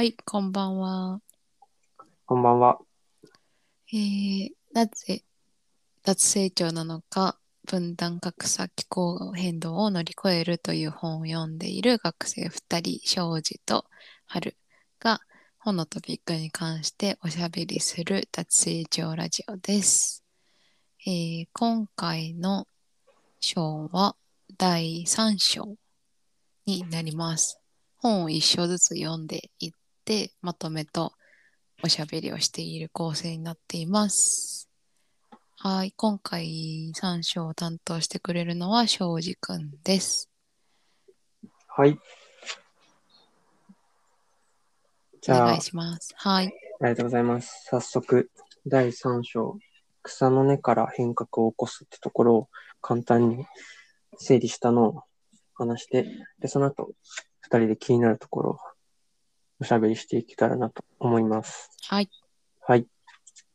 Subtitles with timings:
[0.00, 1.20] はい、こんばんは。
[2.24, 2.78] こんばんは。
[3.92, 5.24] えー、なぜ
[6.02, 13.84] 脱成長なのか、分断格差気候変動を乗り越えるという本を読んでいる学生2人、庄司と
[14.24, 14.56] 春
[15.00, 15.20] が
[15.58, 20.24] 本のトピックに関しておしゃべりする脱成長ラジオです。
[21.06, 22.66] えー今回の
[23.38, 24.16] 章は
[24.56, 25.76] 第3章
[26.64, 27.60] になります。
[27.98, 29.72] 本を一章ずつ読んでいっ
[30.04, 31.12] て、まとめと
[31.82, 34.68] おしゃべりをしている構成になっています。
[35.58, 40.30] はい、今回3章を担当してくれるのは庄司くんです。
[41.66, 41.98] はい。
[45.20, 46.14] じゃあ、あお願いします。
[46.16, 46.52] はい。
[46.80, 47.66] りがとうございます。
[47.66, 48.30] 早速、
[48.66, 49.58] 第3章、
[50.02, 52.48] 草の根から変革を起こすってところを
[52.80, 53.44] 簡単に
[54.16, 55.02] 整理したのを
[55.54, 56.06] 話して、
[56.38, 56.94] で、その後、
[57.50, 58.58] 2人で気になるところを
[59.60, 61.70] おしゃべりしていけたらなと思います。
[61.88, 62.10] はい。
[62.60, 62.86] はい。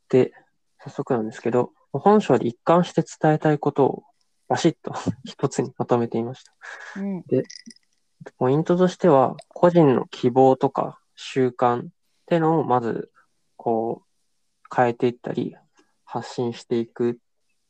[0.09, 0.33] で、
[0.79, 4.03] 早速なんですけど、本章で一貫して伝えたいことを
[4.47, 4.93] バシッと
[5.25, 6.53] 一つにまとめていました。
[6.97, 7.23] うん。
[8.37, 11.87] ポイントとしては、個人の希望とか習慣っ
[12.25, 13.11] てのをまず、
[13.55, 15.55] こう、変えていったり、
[16.05, 17.19] 発信していく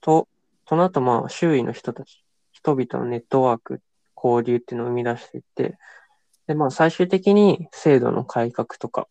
[0.01, 0.27] と、
[0.67, 3.81] その後、まあ、周囲の人たち、人々のネットワーク、
[4.15, 5.77] 交流っていうのを生み出していって、
[6.47, 9.07] で、まあ、最終的に制度の改革とか、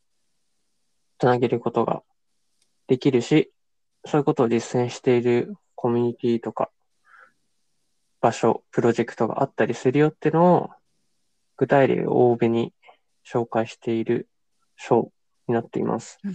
[1.19, 2.03] つなげることが
[2.87, 3.53] できるし、
[4.05, 6.71] そういうことを実践しているコミュニティとか、
[8.21, 10.71] 場所、プロジェクトがあったりするよっていうのを、
[11.57, 12.73] 具体例を多めに
[13.27, 14.29] 紹介している
[14.77, 15.13] 章
[15.47, 16.19] になっています。
[16.25, 16.35] うん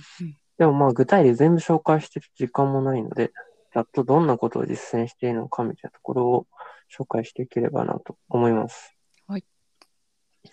[0.60, 3.32] でもまあ具体例全部紹介してる時間もないので、
[3.74, 6.48] ざっとどんなことを実践しているのかみたいなところを
[6.96, 8.94] 紹介していければなと思います。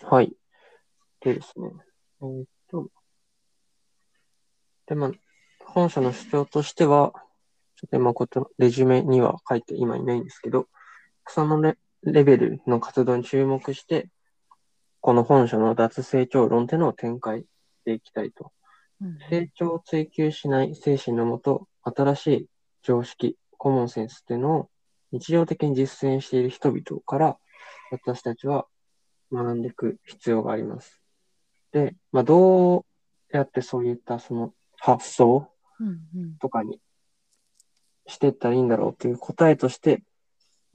[0.01, 0.11] はい。
[0.11, 0.33] はい。
[1.21, 1.69] でですね。
[2.21, 2.89] えーっと。
[4.87, 5.11] で、まあ、
[5.65, 7.13] 本書の主張としては、
[7.75, 10.67] ちょっと今こと、レジュメには書いて今いないんですけど、
[11.23, 14.09] 草のレレベルの活動に注目して、
[15.01, 17.45] この本書の脱成長論っていうのを展開し
[17.85, 18.51] ていきたいと。
[19.01, 22.47] うん成長を追求しない精神のもと、新しい
[22.81, 24.69] 常識、コモンセンスっていうのを
[25.11, 27.37] 日常的に実践している人々から、
[27.91, 28.65] 私たちは
[29.31, 31.01] 学んでいく必要があります。
[31.71, 32.85] で、まあ、どう
[33.31, 35.49] やってそういったその発想
[36.39, 36.79] とかに
[38.07, 40.03] していったらいいんだろうっていう答えとして、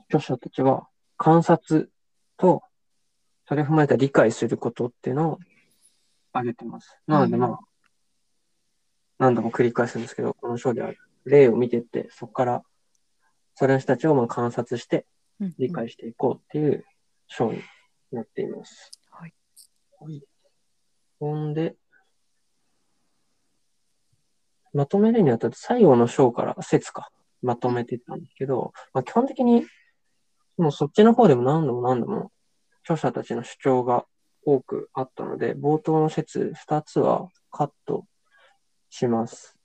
[0.08, 0.86] 著者たちは
[1.16, 1.90] 観察
[2.36, 2.62] と、
[3.48, 5.38] それを踏まえた理解することっていうのを
[6.32, 6.98] 挙げてます。
[7.06, 7.60] なのでまあ、
[9.18, 10.92] 何度も繰り返すんですけど、この章では
[11.24, 12.62] 例を見てって、そこから、
[13.54, 15.06] それの人たちをまあ観察して
[15.58, 16.84] 理解していこうっていう
[17.26, 17.62] 章に
[18.16, 18.90] なっています。
[19.10, 19.34] はい。
[20.00, 20.22] はい。
[21.20, 21.76] ほんで、
[24.72, 27.10] まとめるにあたって最後の章から説か、
[27.42, 29.66] まとめてたんですけど、まあ、基本的に、
[30.56, 32.30] もうそっちの方でも何度も何度も
[32.82, 34.06] 著者たちの主張が
[34.44, 38.06] 多くあったので、冒頭の説2つはカット
[38.90, 39.56] します。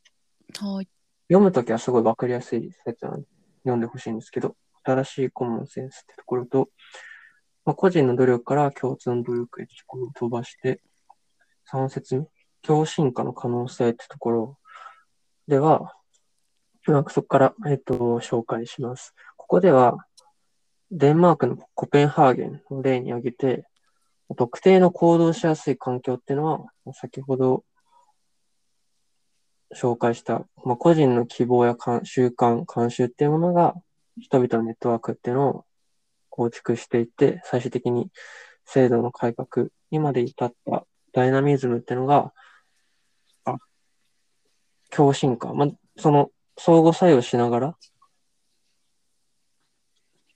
[0.60, 0.88] はい。
[1.30, 3.28] 読むときはすごいわかりやすい説なんで
[3.64, 6.70] 読んでほしいんですけど、新しいコモンセンスってところと、
[7.68, 9.68] まあ、個人の努力から共通の努力へ
[10.16, 10.80] 飛ばして、
[11.70, 12.26] 3節目、
[12.62, 14.58] 共進化の可能性ってところ
[15.50, 15.94] では、
[16.86, 19.14] まあそこから、えっと、紹介します。
[19.36, 19.98] ここでは、
[20.92, 23.66] デンマークのコペンハーゲンを例に挙げて、
[24.38, 26.46] 特定の行動しやすい環境っていうの
[26.86, 27.66] は、先ほど
[29.76, 33.76] 紹介した、まあ、個人の希望や習慣、慣習っていうものが、
[34.22, 35.67] 人々のネットワークっていうのを
[36.38, 38.12] 構築していって、最終的に
[38.64, 42.32] 制度の改革にまで至ったダイナミズムっていうのが、
[43.44, 43.58] あ、
[44.92, 45.56] 共進化。
[45.56, 47.78] まあ、その相互作用しながら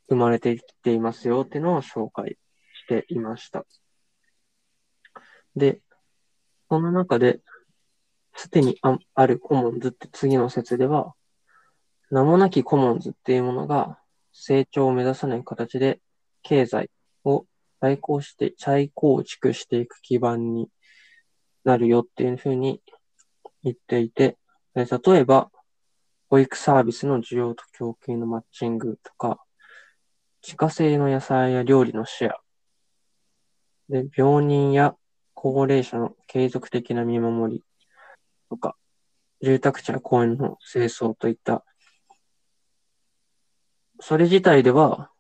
[0.10, 2.38] 生まれてきていますよっていうのを紹介
[2.74, 3.64] していました。
[5.56, 5.82] で、
[6.68, 7.42] その中で、
[8.34, 11.14] すでにああるコモンズって次の説では、
[12.10, 14.01] 名もなきコモンズっていうものが
[14.32, 16.00] 成長を目指さない形で
[16.44, 16.90] 経済
[17.24, 17.46] を
[17.82, 20.70] 再構して、再構築していく基盤に
[21.64, 22.82] なるよっていうふうに
[23.64, 24.38] 言っていて、
[24.76, 24.86] 例
[25.16, 25.52] えば、
[26.30, 29.44] 保育サービスの需要と供給のマッチングとか、
[30.42, 32.40] 自家製の野菜や料理のシェア、
[33.90, 34.96] で、病人や
[35.34, 37.64] 高齢者の継続的な見守り
[38.50, 38.78] とか、
[39.42, 41.66] 住宅地や公園の清掃といった、
[44.02, 45.12] それ自体では、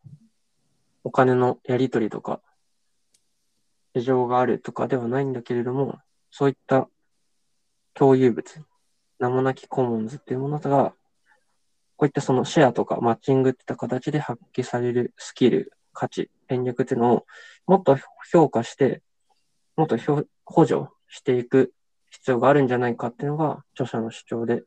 [1.03, 2.41] お金のやり取りとか、
[3.93, 5.99] 事情があるとかではないんだけれども、
[6.31, 6.89] そういった
[7.93, 8.65] 共有物、
[9.19, 10.95] 名もなきコモンズっていうものが、
[11.95, 17.25] こういったそのシェアとかマッチングっていった形で発揮されるスキル、価値、戦略っていうのを
[17.67, 17.95] もっと
[18.31, 19.03] 評価して、
[19.75, 19.97] もっと
[20.43, 21.71] 補助していく
[22.09, 24.63] 必要があるんじゃないかっていうのが著者の主張で、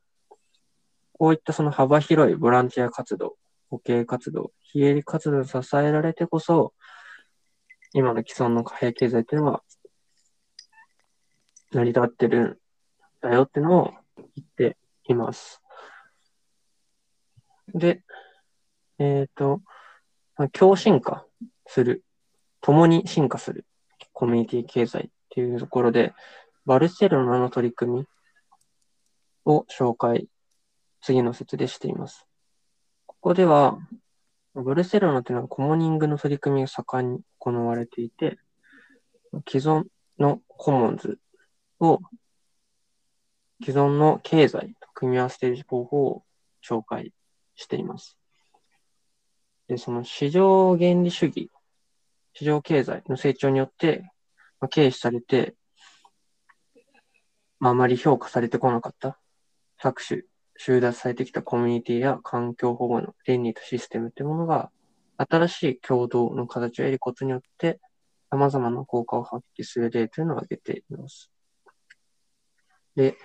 [1.11, 3.35] こういったその幅広いボランティア活動、
[3.69, 6.73] 保険活動、非営利活動を支えられてこそ、
[7.93, 9.63] 今の既存の貨幣経済っていうのは
[11.71, 12.57] 成り立ってるん
[13.21, 13.93] だよっていうのを
[14.35, 14.77] 言って
[15.07, 15.61] います。
[17.73, 18.03] で、
[18.99, 19.61] えっ、ー、と、
[20.37, 21.25] まあ、共進化
[21.67, 22.03] する、
[22.61, 23.65] 共に進化する
[24.13, 26.13] コミュニティ経済っていうところで、
[26.65, 28.05] バルセロナの取り組み
[29.45, 30.27] を紹介、
[31.01, 32.25] 次の説でしています。
[33.25, 33.79] ここでは、
[34.53, 38.37] バルセロナというのはコモニングの取り組みが盛んに行われていて、
[39.49, 39.85] 既存
[40.19, 41.17] のコモンズ
[41.79, 42.01] を
[43.63, 46.23] 既存の経済と組み合わせている方法を
[46.63, 47.13] 紹介
[47.55, 48.15] しています。
[49.69, 51.49] で、その市場原理主義、
[52.35, 54.03] 市場経済の成長によって、
[54.59, 55.55] まあ、軽視されて、
[57.59, 59.19] まあ、あまり評価されてこなかった
[59.81, 60.25] 搾取、
[60.57, 64.71] 収奪されてきたコミュニティや環境保護の倫理とシステムというものが、
[65.17, 67.79] 新しい共同の形を得ることによって、
[68.31, 71.31] 様々な効果を発揮する例というのを挙げています。
[72.95, 73.17] で、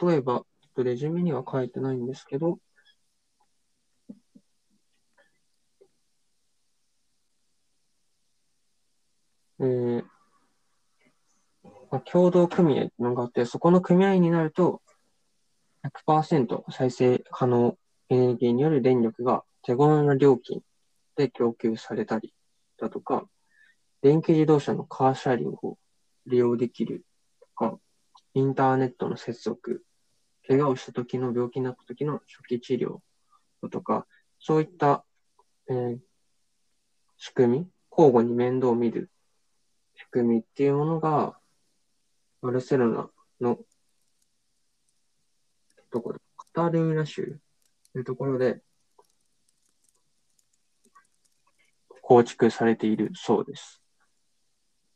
[0.00, 0.44] 例えば、
[0.76, 2.58] レジュメには書いてないんですけど、
[9.58, 10.04] えー、
[11.90, 14.82] まあ、共同組合っていうのがあって、そこの組合になると
[16.06, 17.76] 100%再生可能
[18.08, 20.62] エネルギーによる電力が手頃な料金
[21.16, 22.34] で供給されたり
[22.78, 23.26] だとか、
[24.02, 25.78] 電気自動車のカーシャーリングを
[26.26, 27.04] 利用できる
[27.40, 27.78] とか、
[28.34, 29.84] インターネットの接続、
[30.46, 32.98] 怪我をした時の病気になった時の初期治療
[33.62, 34.06] だとか、
[34.38, 35.04] そういった、
[35.68, 35.98] えー、
[37.16, 39.10] 仕組み、交互に面倒を見る
[39.96, 41.38] 仕組みっていうものが、
[42.42, 43.10] バルセロナ
[43.40, 43.58] の
[45.96, 47.38] ところ、カタルーナ州
[47.92, 48.60] というところで
[52.02, 53.82] 構築されているそうです。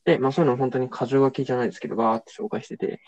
[0.05, 3.01] で、まあそういうの本当に箇条書きじゃないですけど、バーって紹介してて、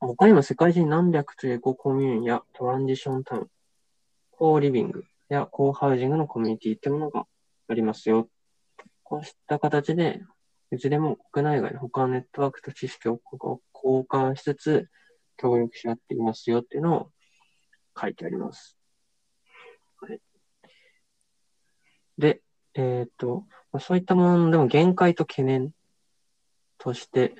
[0.00, 3.46] 他にも世界中に何百というエココミューンやトランジションタウン、
[4.32, 7.26] コーリビングやコーハウジングのコミュニティってものが
[7.68, 8.28] ありますよ。
[9.04, 10.20] こうした形で、
[10.72, 13.20] いずれも国内外の他のネットワークと知識を
[13.84, 14.88] 交換しつつ、
[15.36, 17.10] 協力し合っていますよっていうのを
[17.98, 18.76] 書いてあります。
[20.00, 20.20] はい、
[22.18, 22.42] で、
[22.74, 23.44] えっ、ー、と、
[23.80, 25.72] そういったものでも限界と懸念
[26.78, 27.34] として、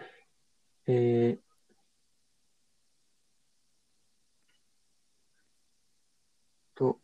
[0.86, 1.46] えー、
[6.74, 6.98] と、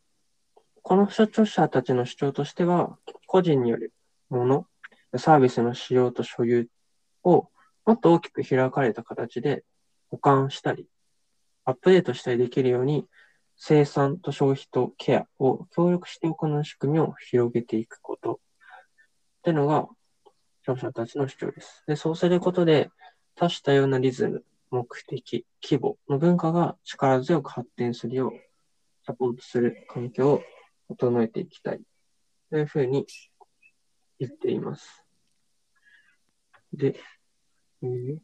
[0.83, 3.93] この所長者たちの主張としては、個人による
[4.29, 4.67] もの、
[5.17, 6.69] サービスの使用と所有
[7.25, 7.49] を
[7.85, 9.65] もっと大きく開かれた形で
[10.11, 10.87] 保管したり、
[11.65, 13.07] アップデートしたりできるように、
[13.65, 18.37] 生産と消費とケアを協力して行う仕組みを広げていくことっ
[19.45, 19.87] ていうのが、
[20.63, 21.85] 著者たちの主張です。
[21.87, 22.91] で、そうすることで、
[23.37, 28.33] 多種多様なリズム、目的、規模の文化が力強く発展するよう
[29.07, 30.43] サポートする環境を
[30.89, 31.81] 整えていきたい
[32.51, 33.07] というふうに
[34.19, 35.05] 言っています。
[36.73, 36.97] で、
[37.85, 38.19] えー、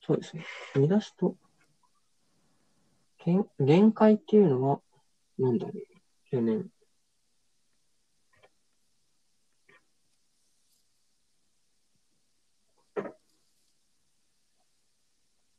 [0.00, 0.46] そうですね。
[0.76, 1.36] 見出しと、
[3.58, 4.80] 限界っていうのは、
[5.38, 5.82] なんだろう、
[6.30, 6.70] 懸念。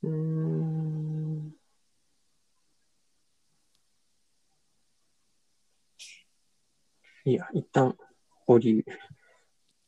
[0.02, 1.54] うん。
[7.26, 7.96] いや、一旦
[8.46, 8.84] 保留。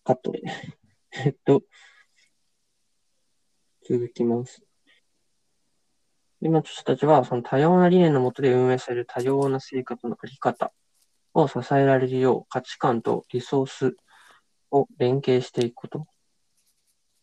[0.03, 0.41] カットで。
[1.25, 1.63] えっと、
[3.83, 4.70] 続きます。
[6.41, 10.74] 今、著者たちは、その多様な理念のもとで運営される多様な生活のあり方
[11.33, 13.95] を支えられるよう、価値観とリソース
[14.71, 16.07] を連携していくこと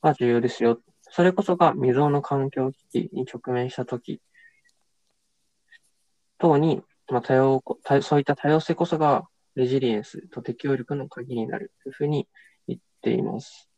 [0.02, 0.80] が重要ですよ。
[1.10, 4.20] それこそが未曾有の環境危機に直面したとき
[6.38, 7.62] 等に、まあ、多様、
[8.02, 12.28] そういった多様性こそがレジリエンスと適応力の鍵になるというふうに
[12.68, 13.68] 言っています。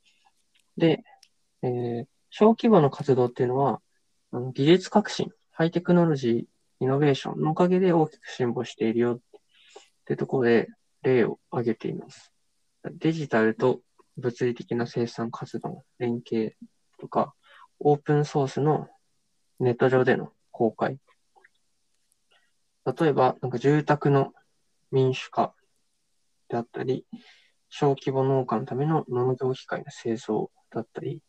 [0.77, 1.03] で、
[1.63, 3.81] えー、小規模の活動っていうのは、
[4.33, 9.41] 技術革新、ハイテクノロジー、イノベーションのおかげで大きく進歩しているよっ
[10.05, 10.69] てところで
[11.03, 12.33] 例を挙げています。
[12.85, 13.81] デジタルと
[14.17, 16.57] 物理的な生産活動、連携
[17.01, 17.35] とか、
[17.81, 18.89] オープンソースの
[19.59, 20.99] ネット上での公開。
[22.87, 24.33] 例えば、なんか住宅の
[24.93, 25.55] 民主化
[26.49, 27.05] であったり、
[27.69, 31.21] 小規模農家のための農業機械の製造だったり、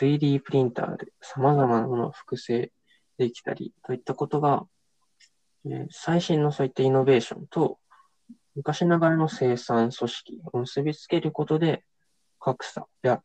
[0.00, 2.72] 3D プリンターで様々なものを複製
[3.18, 4.64] できたりといったことが、
[5.66, 7.78] え最新のそういったイノベーションと
[8.54, 11.84] 昔ながらの生産組織を結びつけることで、
[12.38, 13.22] 格差や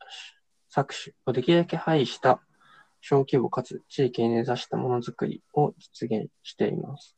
[0.73, 2.41] 搾取をできるだけ排した
[3.01, 7.15] 小規模かつ地域に根ざしたものづくりを実現しています。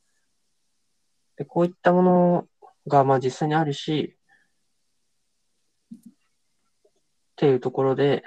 [1.38, 2.48] でこういったもの
[2.88, 4.18] がまあ実際にあるし、
[5.94, 5.98] っ
[7.36, 8.24] ていうところで、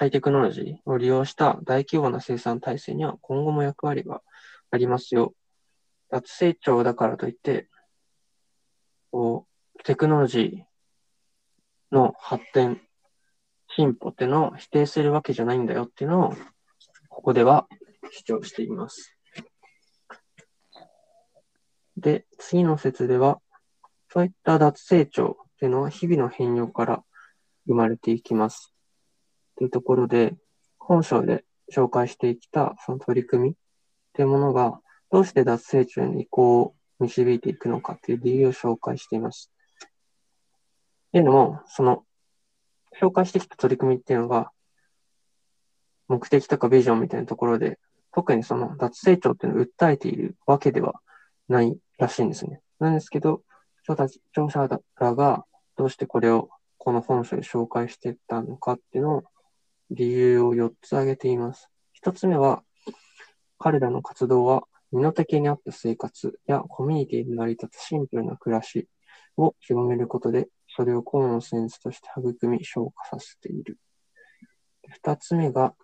[0.00, 4.22] ハイテクノロジーを利用した大規模な生産体制には今後も役割が
[4.70, 5.34] ありますよ。
[6.08, 7.68] 脱成長だからといって、
[9.10, 9.46] こ
[9.78, 12.80] うテクノロジーの発展、
[13.76, 16.34] 進歩っていうのを否定するわけじゃないんだよっていうのを、
[17.10, 17.68] ここでは
[18.10, 19.14] 主張しています。
[21.98, 23.38] で、次の説では、
[24.08, 27.04] そういった脱成長っていうのは日々の変容から
[27.66, 28.69] 生まれていきます。
[29.60, 30.34] というところで、
[30.78, 33.54] 本章で紹介してきたその取り組みっ
[34.14, 39.52] ていうものが、どうして脱成長への移行を導いていくのかっていう理由を紹介しています。
[39.84, 42.06] っていうのも、その、
[42.98, 44.50] 紹介してきた取り組みっていうのが、
[46.08, 47.78] 目的とかビジョンみたいなところで、
[48.12, 51.02] 特にその脱成長っていうのを訴えているわけでは
[51.48, 52.62] ないらしいんですね。
[52.78, 53.42] なんですけど、
[53.86, 55.44] 著者らが
[55.76, 56.48] どうしてこれを
[56.78, 59.22] この本書で紹介していったのかっていうのを
[59.90, 61.68] 理由を4つ挙げています。
[62.04, 62.62] 1つ目は、
[63.58, 68.88] 彼らの活動は身の丈に合った生活やコミュニティで成り立つシンプルな暮らし
[69.36, 73.78] を広めることで、それをコモンセンスとして育み、昇華させている。
[75.04, 75.74] 2つ目が、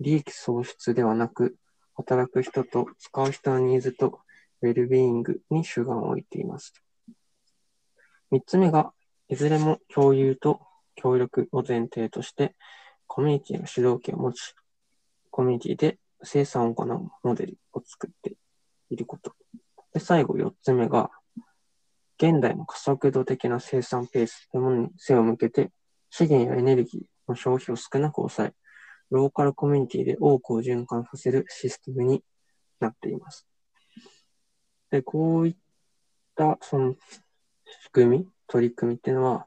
[0.00, 1.56] 利益創出ではなく、
[1.94, 4.20] 働く人と使う人のニーズと
[4.62, 6.72] ウェルビーイングに主眼を置いています。
[8.30, 8.92] 3つ目が、
[9.28, 10.60] いずれも共有と
[10.94, 12.54] 協力を前提として、
[13.08, 14.54] コミュニティの主導権を持ち、
[15.30, 18.36] コミュニティで生産を行うモデルを作って
[18.90, 19.34] いること。
[19.92, 21.10] で、最後4つ目が、
[22.18, 25.72] 現代の加速度的な生産ペースというものに背を向けて、
[26.10, 28.54] 資源やエネルギーの消費を少なく抑え、
[29.10, 32.22] ローカルコミュニティで多くを循環させるシステムに
[32.78, 33.48] なっています。
[34.90, 35.56] で、こういっ
[36.36, 36.94] たその
[37.82, 39.46] 仕組み、取り組みっていうのは、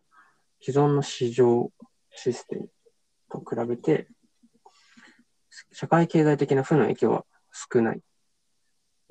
[0.61, 1.71] 既存の市場
[2.11, 2.69] システム
[3.31, 4.07] と比べて、
[5.71, 8.01] 社会経済的な負の影響は少ない。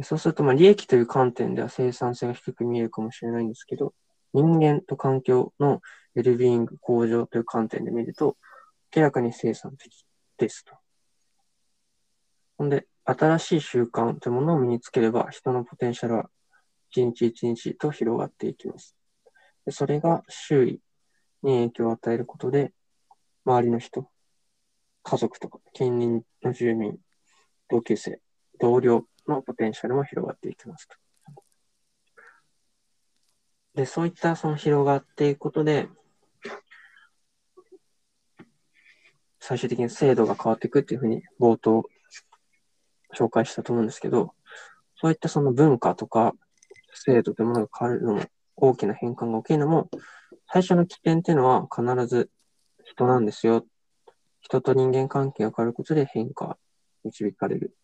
[0.02, 3.92] そうすると、まあ、利益という観点では生産性が低く見えるかもしれないんですけど、
[4.32, 5.80] 人間と環境の
[6.14, 8.36] ウェルビーイング向上という観点で見ると、
[8.94, 10.04] 明らかに生産的
[10.38, 10.74] ですと。
[12.56, 16.30] ほんで、新しい習慣というものを身につければ、人のポテンシャルは
[16.90, 18.96] 一日一日と広がっていきます。
[19.64, 20.80] でそれが周囲
[21.42, 22.72] に影響を与えることで、
[23.44, 24.08] 周りの人、
[25.02, 26.98] 家族とか近隣の住民、
[27.68, 28.20] 同級生、
[28.58, 30.96] 同僚のポテンシャルも広がっていきますと。
[33.74, 35.88] で、そういったその広がっていくことで、
[39.38, 41.84] 最終的に制度が変わっていくっていうふうに冒頭
[43.16, 44.34] 紹介したと思うんですけど、
[44.96, 46.34] そういったその文化とか
[46.92, 48.22] 制度というものが変わるのも、
[48.56, 49.88] 大きな変換が起きるのも、
[50.52, 52.28] 最初の起点っていうのは必ず
[52.90, 53.64] 人なんですよ。
[54.40, 56.58] 人と人間関係が変わることで変化、
[57.04, 57.76] 導かれる。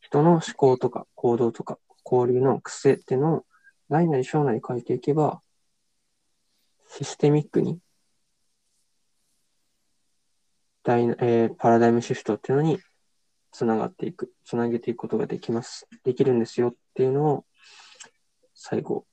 [0.00, 3.46] 人の思考とか行動とか交流の癖っていうのを
[3.88, 5.40] 大なり小なり変えていけば、
[6.88, 7.78] システミックに
[10.82, 12.80] ダイえーパラダイムシフトっていうのに
[13.52, 15.86] つながっていく、つなげていくことができます。
[16.02, 17.44] できるんですよっていうのを
[18.52, 19.06] 最後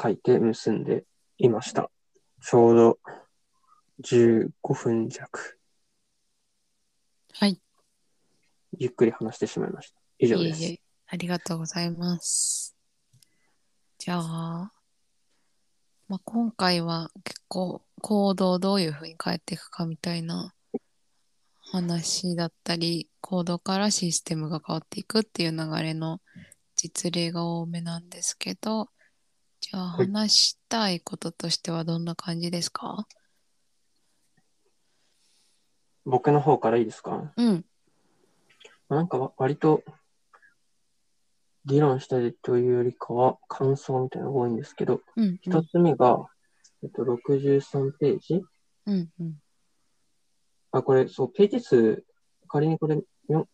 [0.00, 1.04] 書いて結んで
[1.36, 1.90] いました。
[2.40, 2.98] ちょうど
[4.00, 5.58] 15分弱。
[7.32, 7.60] はい。
[8.78, 10.00] ゆっくり話してしまいました。
[10.18, 10.62] 以上です。
[10.62, 12.74] いえいえ、ありがとうございます。
[13.98, 14.72] じゃあ、
[16.08, 20.54] まあ、今回は結構行動をどういうふうに変えていくかみたいな
[21.72, 26.20] 話だったり、行動からシステムが変わっていくっていう流れの
[26.76, 28.90] 実例が多めなんですけど、
[29.60, 33.06] じゃあはい話したいこととしてはどんな感じですか？
[36.06, 37.32] 僕の方からいいですか？
[37.36, 37.64] うん、
[38.88, 39.82] なんかわ割と
[41.64, 46.26] 議論したりというよりかは感想みたいなのが多いんですけど、うん、う一ん、つ目が、
[46.84, 48.42] えっと、63ページ
[48.86, 49.34] うん、うん。
[50.70, 52.04] あ、これ、そう、ページ数、
[52.48, 53.48] 仮にこれよ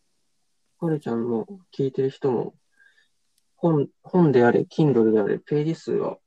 [0.79, 2.53] はるちゃんも聞いてる人も、
[3.55, 6.17] 本、本であれ、Kindle であれ、ページ数は、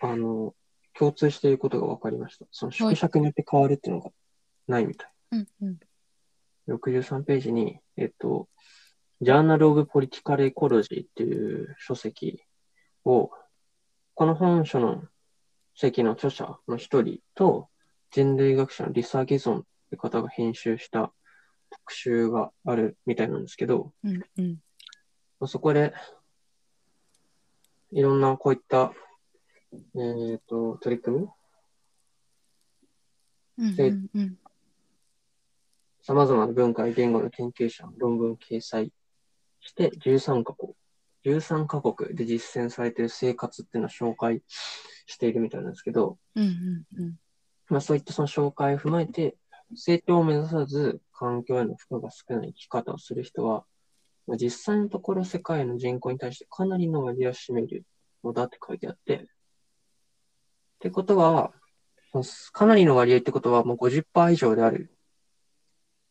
[0.00, 0.54] あの、
[0.94, 2.46] 共通していることが分かりました。
[2.50, 4.10] その縮尺によって変わるっていうのが
[4.66, 5.10] ないみたい。
[5.34, 5.80] うんうん。
[6.68, 8.48] 63ページに、えっと、
[9.22, 12.42] Journal of Political Ecology っていう書籍
[13.04, 13.30] を、
[14.14, 15.04] この本書の
[15.74, 17.68] 席の著者の一人と、
[18.10, 21.12] 人類学者のリサ・ゲゾンって方が編集した
[21.70, 25.48] 特集があるみたいなんですけど、うんうん。
[25.48, 25.92] そこで、
[27.90, 28.92] いろんなこういった、
[29.72, 31.28] えっ、と、取り組み
[33.58, 34.38] うんでうんうん。
[36.06, 38.92] 様々な文化や言語の研究者の論文を掲載
[39.60, 40.74] して、13カ国、
[41.24, 44.42] 13カ国で実践されている生活っていうのを紹介
[45.06, 47.14] しているみたいなんですけど、うんうんうん。
[47.70, 49.36] まあそういったその紹介を踏まえて、
[49.74, 53.64] 成長を目指さず環境への負荷が少ない生き方をする人は、
[54.26, 57.84] まあ、実際のところ世界の人口に対してかなりの割合を占める
[58.22, 59.26] のだって書いてあって、っ
[60.80, 61.52] てことは、
[62.52, 64.93] かなりの割合ってことはもう50%以上である。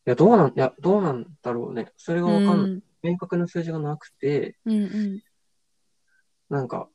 [0.06, 1.92] いや、どうなん、いや、どうなんだろうね。
[1.98, 2.84] それがわかんない。
[3.04, 5.24] 明確な数字がなくて、うんうん。
[6.50, 6.90] なんか、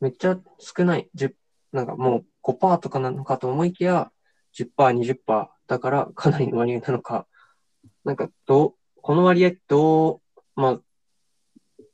[0.00, 1.10] めっちゃ少ない。
[1.14, 1.34] 10
[1.72, 4.12] なんかもう5%とかなのかと思いきや、
[4.54, 7.26] 10%、20%だからかなりの割合なのか。
[8.04, 10.20] なんか、どう、この割合どう、
[10.54, 10.80] まあ、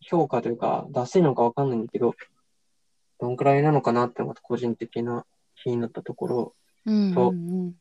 [0.00, 2.14] 評価というか出せるのかわかんないんだけど、
[3.18, 6.54] どんくらいなのかなってのが個人的な気になったところ、
[6.86, 7.74] うんそううん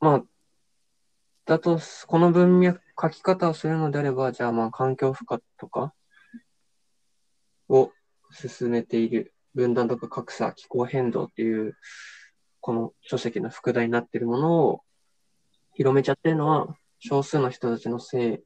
[0.00, 0.22] まあ、
[1.50, 5.92] だと、この文脈、書き方をするのであれば、じゃあまあ環境負荷とか
[7.68, 7.90] を
[8.30, 11.76] 進めている分断とか格差、気候変動っていう、
[12.60, 14.82] この書籍の副題になっているものを
[15.74, 18.38] 広めちゃってるのは、少数の人たちのせい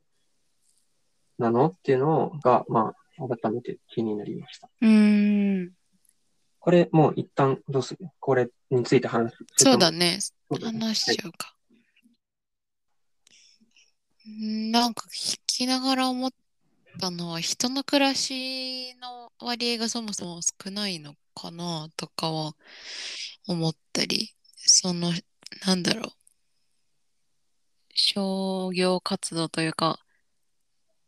[1.37, 4.71] なのっていうのが、まあ、改めて気になりました。
[4.81, 4.89] うん。
[4.89, 4.93] う
[5.65, 5.73] ん。
[6.59, 8.09] これ、もう一旦どうする？
[8.19, 9.45] これについて話す。
[9.59, 11.54] そうだね話しちゃうか。
[14.27, 16.31] うんなんか聞きながら思っ
[17.01, 22.55] たのは人の暮らしの割合がそもそも少ないのかなとかは
[23.47, 25.13] 思ったり、その、
[25.67, 26.13] なんだろう。
[27.95, 30.01] 商業活動というか、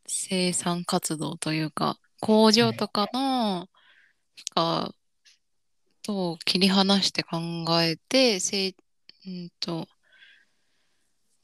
[0.07, 3.69] 生産活動というか、工場とかの、
[4.55, 4.95] が、
[6.03, 7.39] と切り離して考
[7.83, 8.77] えて、せい、
[9.27, 9.89] うんと、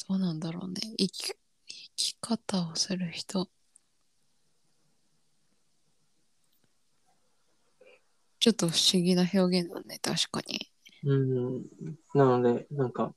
[0.09, 0.81] どうなんだろうね。
[0.99, 1.42] 生き、生
[2.03, 3.49] き方をする人。
[8.41, 10.69] ちょっと不思議な表現だね、確かに。
[11.05, 11.63] うん。
[12.15, 13.15] なので、なんか、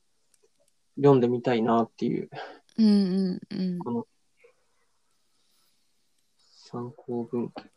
[0.97, 2.29] 読んでみたいなっていう、
[2.77, 3.79] うんうんうん。
[3.79, 4.07] この、
[6.37, 7.71] 参考文献。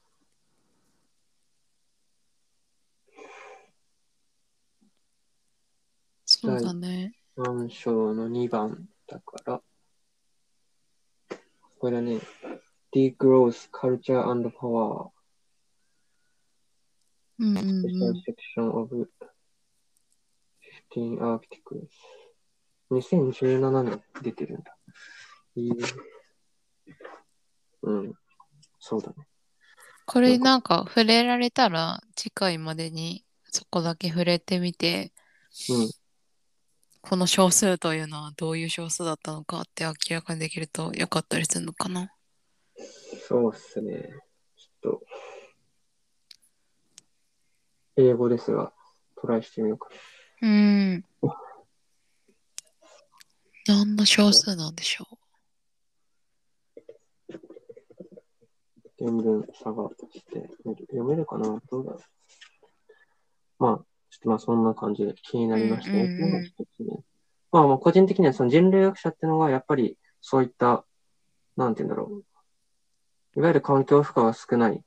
[6.27, 7.14] そうだね。
[7.38, 9.62] 3章の2番だから、
[11.79, 12.21] これだね、
[12.93, 15.11] Degrowth, Culture and Power,
[17.38, 18.23] うんうんう Special ん。
[18.23, 19.09] Section of
[20.95, 21.88] 15 Articles.
[22.91, 24.77] 2017年出てるんだ。
[25.57, 25.97] えー
[27.83, 28.14] うん、
[28.81, 29.14] そうだね。
[30.07, 35.12] これなんか触れられたら次回までにそこだけ触れてみて、
[35.71, 35.91] うん、
[37.09, 42.12] この少数というのはどういう少数だったのかって明らかにできるとよかったりするのかな？
[43.27, 44.11] そうっすね。
[44.57, 45.03] ちょっと、
[47.97, 48.75] 英語ですが、
[49.16, 49.88] トライしてみようか
[50.42, 50.49] な。
[50.49, 51.05] うん。
[53.66, 55.07] 何の少数なんでしょ
[58.99, 60.51] 原文探して。
[60.62, 61.61] 読めるかな？
[61.71, 62.03] どうだろう。
[63.59, 66.03] まあ、ちょっとまあそんな感じで気になりましたね。
[66.03, 66.49] うんうんうん
[67.51, 70.85] まあまあ個人的にはその人類学者っていうのはやっぱりそういった、
[71.57, 72.23] なんて言うんだろ
[73.35, 73.38] う。
[73.38, 74.83] いわゆる環境負荷が少ない。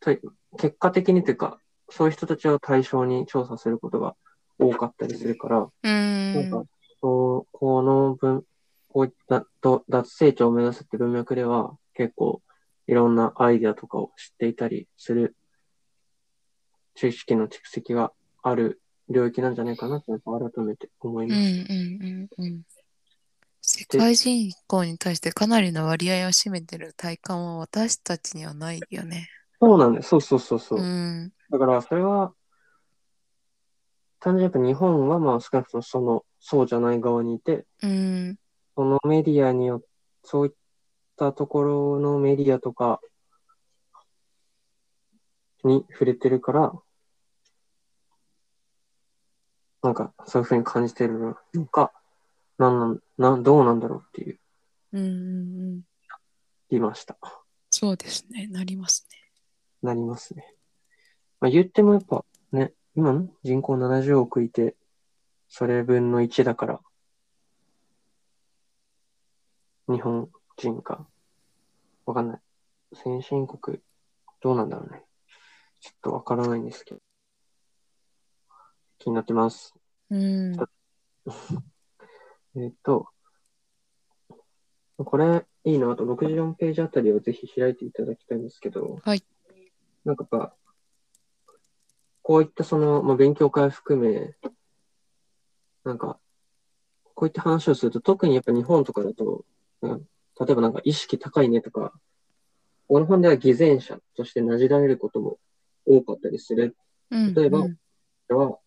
[0.00, 0.16] と
[0.58, 1.58] 結果的にというか、
[1.90, 4.14] そういう人たちを対象に調査することが
[4.58, 5.72] 多かったりするから、う。
[5.82, 5.88] う
[6.34, 6.64] なんかん。、
[7.00, 8.44] そう、この文、
[8.88, 12.42] こういったと脱成長を目指すって文脈では、結構
[12.86, 15.36] いろんなアイデアとかを知っていたりする
[16.98, 21.48] 知識の蓄積がある領域なんじゃないかなって改めて思いうんうます。
[21.48, 22.62] んうんうん。
[23.62, 29.28] 世界人口に対してかなりの割合を占めてる体感は私たちにはないよね。
[29.60, 30.08] そうなんです。
[30.08, 30.80] そうそうそうそう。
[30.80, 31.32] うん。
[31.50, 32.34] だからそれは、
[34.20, 38.38] 単純にやっぱ日本はまあ少なくともその、そうじゃない側にいて、うん。
[38.76, 39.86] そのメディアによって、
[40.24, 43.00] そういっったところのメディアとか
[45.64, 46.72] に触れてるから、
[49.82, 51.92] なんかそういうふうに感じてるのか、
[52.58, 54.38] なんなん、なん、どうなんだろうっていう、
[54.92, 55.12] うんうんう
[55.76, 55.82] ん。
[56.70, 57.16] 言いました。
[57.70, 58.46] そうですね。
[58.48, 59.18] なりますね。
[59.82, 60.54] なりますね。
[61.40, 64.74] まあ、言ってもやっぱね、今の人口70億いて、
[65.48, 66.80] それ分の1だから、
[69.88, 71.06] 日本人か。
[72.04, 72.40] わかんない。
[72.94, 73.78] 先進国、
[74.40, 75.04] どうなんだろうね。
[75.80, 77.00] ちょっとわからないんですけど。
[78.98, 79.74] 気になってます。
[80.10, 80.56] うん。
[82.56, 83.08] えっと、
[84.96, 89.22] これいいなあと64ページあたりをぜひ開いていただきたいんですけど、はい。
[90.04, 90.54] なんか
[92.28, 94.34] こういったその、まあ、勉強会含め、
[95.82, 96.20] なんか、
[97.14, 99.46] こういった話をすると、特にやっぱ日本とかだと、
[99.80, 100.06] うん
[100.40, 101.94] 例えばなんか意識高いねとか、
[102.86, 105.38] この本では偽善者としてなじられることも
[105.86, 106.76] 多かったりする。
[107.10, 107.78] うん例えばうん
[108.28, 108.58] では、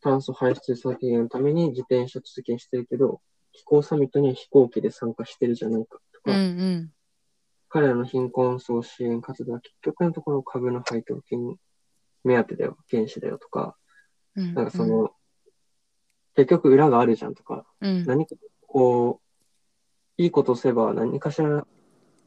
[0.00, 3.20] 炭素排出削減のために自転車通勤してるけど、
[3.52, 6.92] 気候サミットには飛行機で参加してるじゃないかとか、うんうん。
[7.68, 11.56] 彼らの貧困層支援活動は結局のところ株の配当金
[12.24, 13.76] 目当てだよ、原資だよとか、
[14.36, 15.10] うんなんかその、
[16.34, 18.04] 結局裏があるじゃんとか、うん。
[18.06, 18.36] 何か
[18.66, 19.20] こ
[20.18, 21.66] う、いいことをすれば何かしら、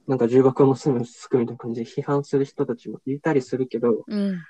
[0.07, 4.41] なんか重箱の隅をつくみたいな感じで批判する人たちもいたりするけど、うん。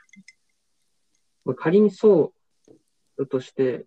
[1.45, 2.42] まあ、仮にそう
[3.23, 3.85] だとして、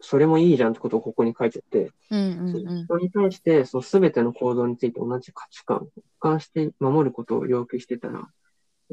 [0.00, 8.28] それもいいじゃんってことをここに書いてて、うんうんうん人に対して、その全ての行動について同じ価値観、一貫して守ることを要求してたら、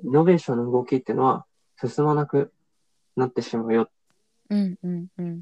[0.04, 1.46] イノベーションの動きっていうのは
[1.84, 2.54] 進まなく
[3.16, 3.90] なってしまうよ。
[4.50, 5.42] うんうんうん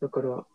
[0.00, 0.46] だから、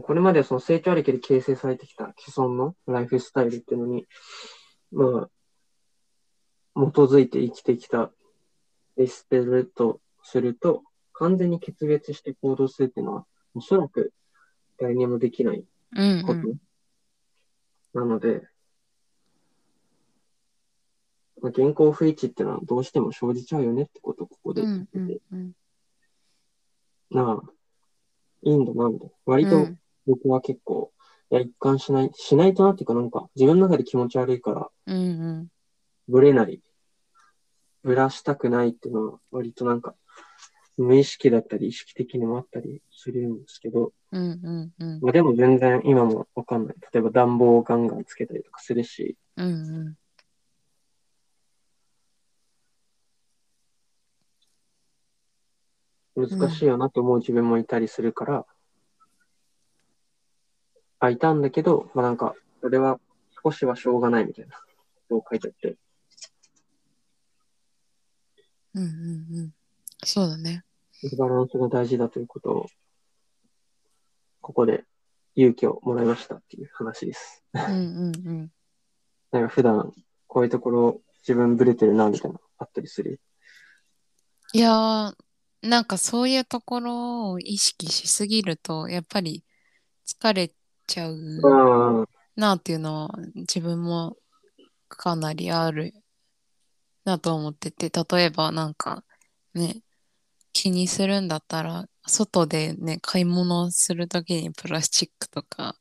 [0.00, 4.06] これまでその成長ありきで形成されてきた既存のライフスタイルっていうのに、
[4.92, 5.41] まあ、基
[6.74, 8.10] 基づいて生きてきた
[8.96, 10.82] エスペルとすると、
[11.12, 14.12] 完全に決別して行動するっていうのは、おそらく
[14.78, 16.02] 誰にもできないこと。
[16.02, 16.56] うんうん
[17.94, 18.42] なので、
[21.42, 25.20] まあ、現行不一致っていうのはどうしても生じちゃうよねってことをここで言ってて、
[27.10, 27.42] なあ、
[28.42, 29.14] いいんだな、みたいな。
[29.26, 29.68] 割と
[30.06, 30.92] 僕は結構、
[31.30, 35.48] いや、一貫しない、しないとなっていうかなんか、自分の中で気持ち悪いから、うんうん
[36.08, 36.60] ブレない、
[37.82, 39.94] ブラしたくないっていうのは、割となんか、
[40.76, 45.00] 無意識だったり、意識的にもあったりするんですけど、うんうんうん。
[45.00, 46.76] まあ、でも全然今もわかんない。
[46.92, 49.96] 例えば暖房をガンガンつけたりとかするし、うん
[56.16, 56.28] うん。
[56.28, 58.46] 難しいよなと思う自分もいたりするから、
[60.98, 63.00] あ、いたんだけど、まあなんか、それは
[63.42, 64.56] 少しはしょうがないみたいな。
[64.56, 64.62] こ
[65.08, 65.76] とを書いてあって、
[68.74, 69.54] うんうんうん
[70.04, 70.64] そうだね
[71.18, 72.66] バランスが大事だということを、
[74.40, 74.84] ここで
[75.34, 77.42] 勇気をもらいましたっていう話です。
[77.54, 78.52] うんうんうん
[79.32, 79.92] なんか普段、
[80.26, 83.20] こういうところ自分ブレてるなみたいな、あったりする？
[84.52, 85.14] いやー
[85.62, 89.42] なんかそういうところを意識しすぎるとやっぱり
[90.06, 90.52] 疲れ
[90.86, 92.06] ちゃう
[92.36, 94.16] なっていうのは自分も
[94.88, 95.94] かなりある
[97.04, 99.04] なと思ってて例えばなんか
[99.54, 99.82] ね
[100.52, 105.76] 気にするんだったら外でね買い物するときにプラスチックとか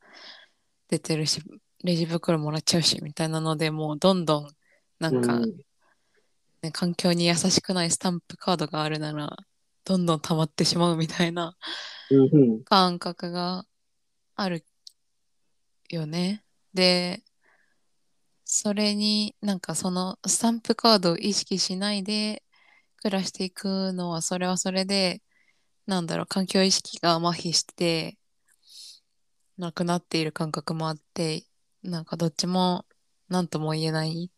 [0.90, 1.42] 出てるし
[1.84, 4.48] レジ袋もらっちゃうしみたいなのでもうどんどん
[5.00, 5.56] なんか、うん
[6.62, 9.36] ね、環境に優しくないスタンプカードがあるなら
[9.84, 11.56] どんどん溜まってしまうみたいな
[12.66, 13.66] 感覚が
[14.36, 14.64] ある
[15.90, 16.44] よね。
[16.74, 17.24] で、
[18.54, 22.44] それになんかそのスタンプカードを意識しないで
[22.98, 25.22] 暮らしていくのはそれはそれで
[25.88, 28.18] なんだろう環境意識が麻痺して
[29.58, 31.46] なくなっている感覚もあって
[31.82, 32.86] なんかどっちも
[33.30, 34.30] 何とも言えない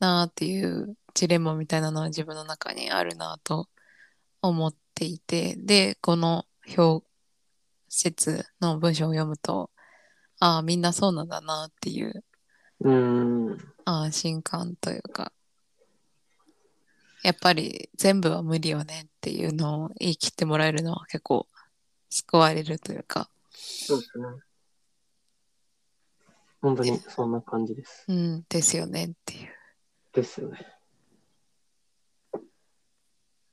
[0.00, 3.68] なっていうジレンマみたいなのは自分の中にあるなと
[4.40, 5.54] 思っていて。
[5.58, 6.46] でこの
[6.78, 7.06] 表
[7.90, 9.70] 説の文章を読むと
[10.40, 12.24] ああみんなそうなんだなっていう
[12.80, 15.32] うん、安心感というか
[17.22, 21.46] やっぱり全部は無理よねっていうのを言い切ってもらえるのは結構
[22.10, 24.24] 救われるというかそうですね。
[26.60, 28.04] 本当にそんな感じです。
[28.08, 29.48] うんですよねっていう
[30.14, 30.66] ですよね。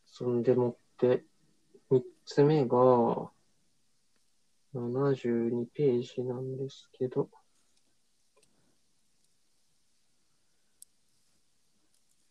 [0.05, 1.25] そんでもって、
[1.89, 3.31] 三つ目が、
[4.75, 7.29] 72ページなんですけど、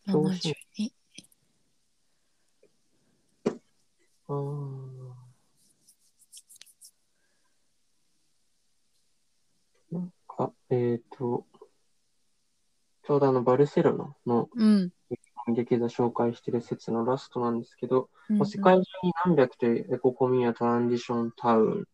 [0.11, 0.91] 72。
[4.27, 5.11] あー
[9.91, 11.45] なんか、えっ、と、
[13.03, 14.91] ちょうどあの、バルセロナのうん。
[15.47, 21.87] 劇座紹介してる説のラストなんですけど、うんまあ世界中に何百というエココミやトランジションタウン、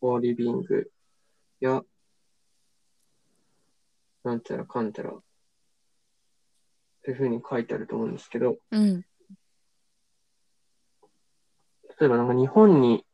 [0.00, 0.90] フォーリビング
[1.60, 1.82] や、
[4.24, 5.12] なんちゃらかんちゃら、
[7.02, 9.02] というふうに書いてあると思うんですけど、うん。
[11.98, 13.04] 例えばなんか日本に、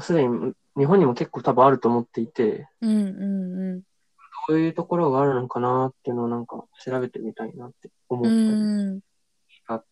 [0.00, 3.82] すでに日本にも結構多分あると思っていて、うんうんうん。
[4.48, 9.00] どういうところがあるのかなっていうのをなんか調べてみたいなって思ったりうん。
[9.48, 9.84] したっ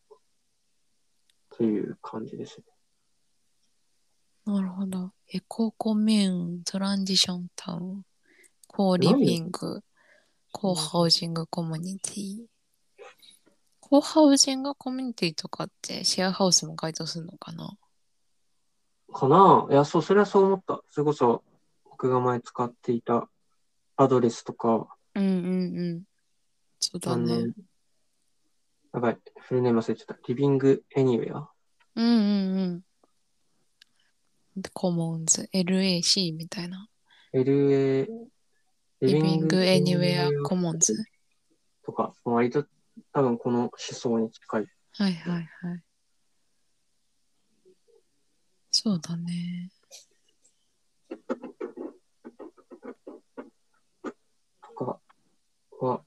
[1.59, 2.65] ていう感じですね。
[4.47, 5.11] なるほど。
[5.33, 8.03] エココミューン、トランジションタウン、
[8.77, 9.81] コーリビング、
[10.53, 12.45] コーハウジングコミュニティ。
[13.81, 17.73] コーハウジングコミュニティとかってシェアハウスも該当するのかな？
[19.15, 19.67] かな？
[19.71, 20.83] いや、そう、それはそう思った。
[20.91, 21.43] それこそ
[21.87, 23.31] 僕が前使っていた
[23.97, 26.03] アドレスとか、うんうんうん。
[26.79, 27.55] そうだね。、
[28.93, 30.19] やばい、フルネーム忘れちゃった。
[30.29, 31.49] リビングエニウェア？
[31.95, 32.83] うんうん
[34.55, 34.63] うん。
[34.75, 36.87] コモンズ、LAC みたいな。
[37.33, 38.07] LA、
[39.01, 40.95] リビングエニウェアコモンズ。
[41.85, 42.65] とか、割と
[43.13, 44.67] 多分この思想に近い。
[44.99, 45.41] はいはいは
[45.75, 45.83] い。
[48.71, 49.71] そうだね。
[54.63, 55.01] とか
[55.81, 56.03] は、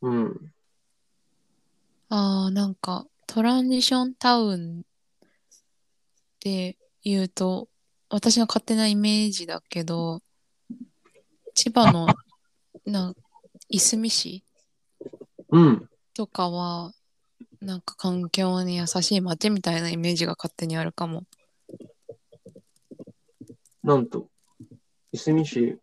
[0.00, 0.52] うん。
[2.08, 4.84] ああ、なんかトランジションタウンっ
[6.40, 7.68] て言うと、
[8.10, 10.22] 私の勝手なイメージだけど、
[11.54, 12.06] 千葉の
[12.86, 13.14] な
[13.68, 14.42] いすみ市
[15.50, 15.88] うん。
[16.14, 16.92] とかは、
[17.60, 21.24] なんか環境に優しい街みたいなイメージが勝手にあるかも。
[23.82, 24.28] なんと、
[25.12, 25.78] いすみ市、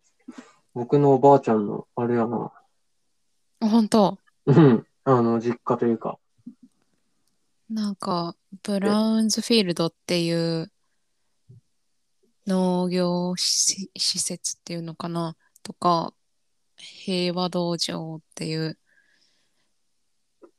[0.74, 2.52] 僕のおばあちゃんの、あれやな。
[3.62, 4.18] あ、本当？
[4.46, 4.86] うん。
[5.04, 6.18] あの、実家というか。
[7.70, 10.72] なんか、ブラウンズフィールドっていう
[12.48, 16.14] 農業施施設っていうのかなとか、
[16.78, 18.78] 平和道場っていう、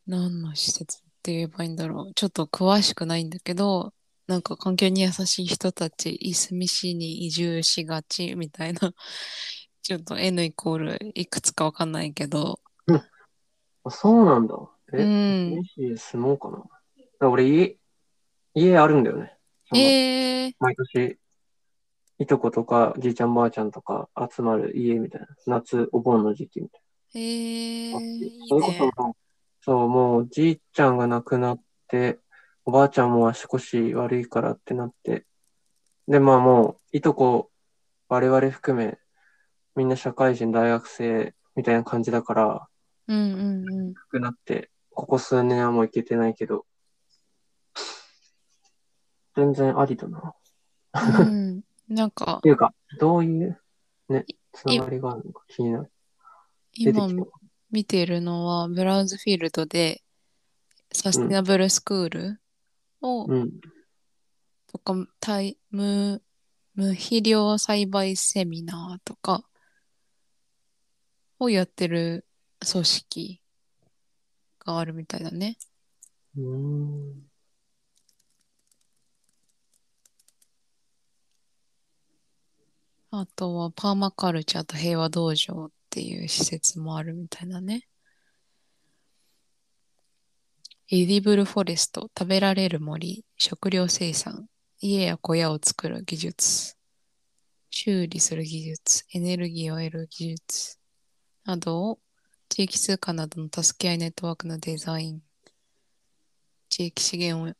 [0.06, 2.14] 何の施設って言えばいいんだろう。
[2.14, 3.92] ちょっと詳しくないんだけど、
[4.26, 8.80] なんか環境に優しい人たち、いすみ市に移住しがちみたいな、
[9.82, 12.60] ちょっと N イコールいくつかわかんないけど、
[13.84, 14.54] あ、そうなんだ。
[14.54, 15.60] うえ、ん。
[15.60, 17.28] いすみ市住もうかな。
[17.28, 17.78] 俺、家、
[18.54, 19.36] 家あるんだよね。
[19.68, 21.18] そのえー、毎年、
[22.20, 25.28] いとことか、じいちゃんばあちゃんとか集まる家みたいな。
[25.46, 26.82] 夏、お盆の時期みたい
[27.14, 28.00] えー、な。
[28.02, 29.12] いいそれこそう、
[29.62, 32.18] そう、もう、じいちゃんが亡くなって、
[32.66, 35.24] おばあちゃんも足腰悪いからってなって、
[36.08, 37.50] で、まあもう、いとこ、
[38.10, 38.98] 我々含め、
[39.74, 42.68] みんな社会人、大学生みたいな感じだから、
[43.08, 43.92] うんうんうん。
[43.94, 46.66] なくなって、ここ数年はもう行けてないけど、
[49.34, 50.34] 全然ありだな。
[51.20, 53.60] うん、なんかっていうか、どういう、
[54.08, 55.90] ね、つながりがあるのか気になる。
[56.72, 57.06] 今。
[57.70, 60.02] 見てるのはブラウズフィールドで
[60.92, 62.40] サステナブルスクール
[63.00, 63.60] を、うん。
[64.66, 66.22] とかタイ無
[66.74, 69.44] 無肥料栽培セミナーとか
[71.38, 72.24] をやってる
[72.70, 73.42] 組織
[74.64, 75.56] があるみたいだね。
[76.36, 77.29] うーん。
[83.12, 87.88] あとはパーマカルチャーと平和道場っていう施設もあるみたいだね。
[90.88, 94.46] エディブルフォレスト、食べられる森、食料生産、
[94.80, 96.76] 家や小屋を作る技術、
[97.70, 100.78] 修理する技術、エネルギーを得る技術
[101.44, 101.98] などを
[102.48, 105.22] 地域通貨などの助け合いネットワークのデザイン、
[106.68, 107.54] 地域資源を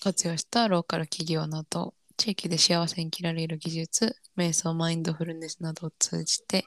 [0.00, 6.64] 活用したローカル企業など、地域で幸せに生きられる技術、瞑想、マインドフルネスなどを通じて、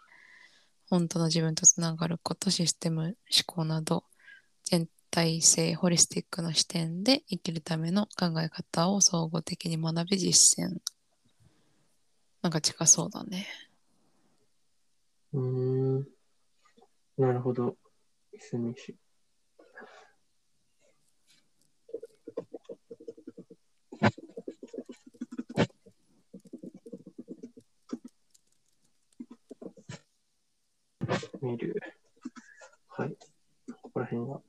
[0.90, 4.04] 本当の自分とつながること、システム、思考など、
[4.66, 10.80] 全体性、ホリスティックな視点で生きるための考え方を総合的に学び実践。
[12.42, 13.48] なんか近そうだね。
[15.32, 16.00] うん。
[17.18, 17.78] なるほど。
[18.34, 19.01] いすみ市。
[31.42, 31.82] 見る。
[32.90, 33.16] はい。
[33.82, 34.42] ここら辺が。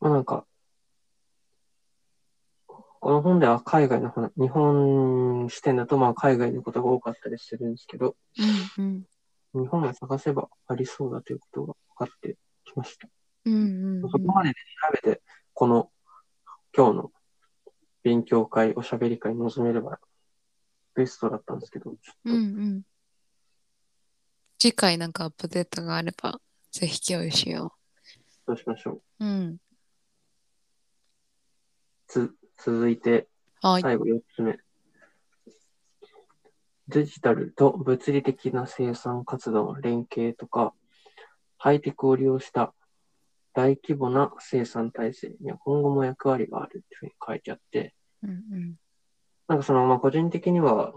[0.00, 0.44] まあなんか、
[2.66, 8.16] この本では海外の話、日本視点だとまあ海外のことが多かったりするんですけど、
[8.78, 9.06] うん
[9.54, 13.08] 日本を探せばありそうだということが分かってきました。
[13.44, 13.54] うん。
[13.54, 14.60] うんうんそこまでで調
[14.92, 15.22] べて、
[15.54, 15.90] この
[16.76, 17.12] 今日の
[18.02, 20.00] 勉強会、おしゃべり会に臨めれば
[20.94, 22.82] ベストだったんですけど、ちょっうんうん。
[24.58, 27.72] 次回なんかアップデートがあれば、ぜひ共有しよ
[28.46, 29.24] とどうしましょう。
[29.24, 29.24] う。
[29.24, 29.58] うん。
[32.06, 33.28] つ続いて、
[33.60, 33.82] はい。
[33.82, 34.58] 最後4つ目。
[36.88, 40.74] デジタルと物理的な生産活動の連携とか、
[41.56, 42.74] ハイテクを利用した
[43.54, 48.74] 大規模な生産体制には今後も役割があるっていうふうに書いてあって、うんうん。
[49.48, 50.92] なんかその、まあ、個人的には、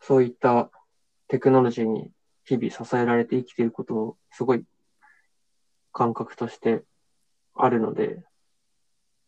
[0.00, 0.70] そういった
[1.28, 2.10] テクノロジーに
[2.44, 4.64] 日々支えられて生きていることもすごい
[5.92, 6.84] 感覚として
[7.54, 8.22] あるので、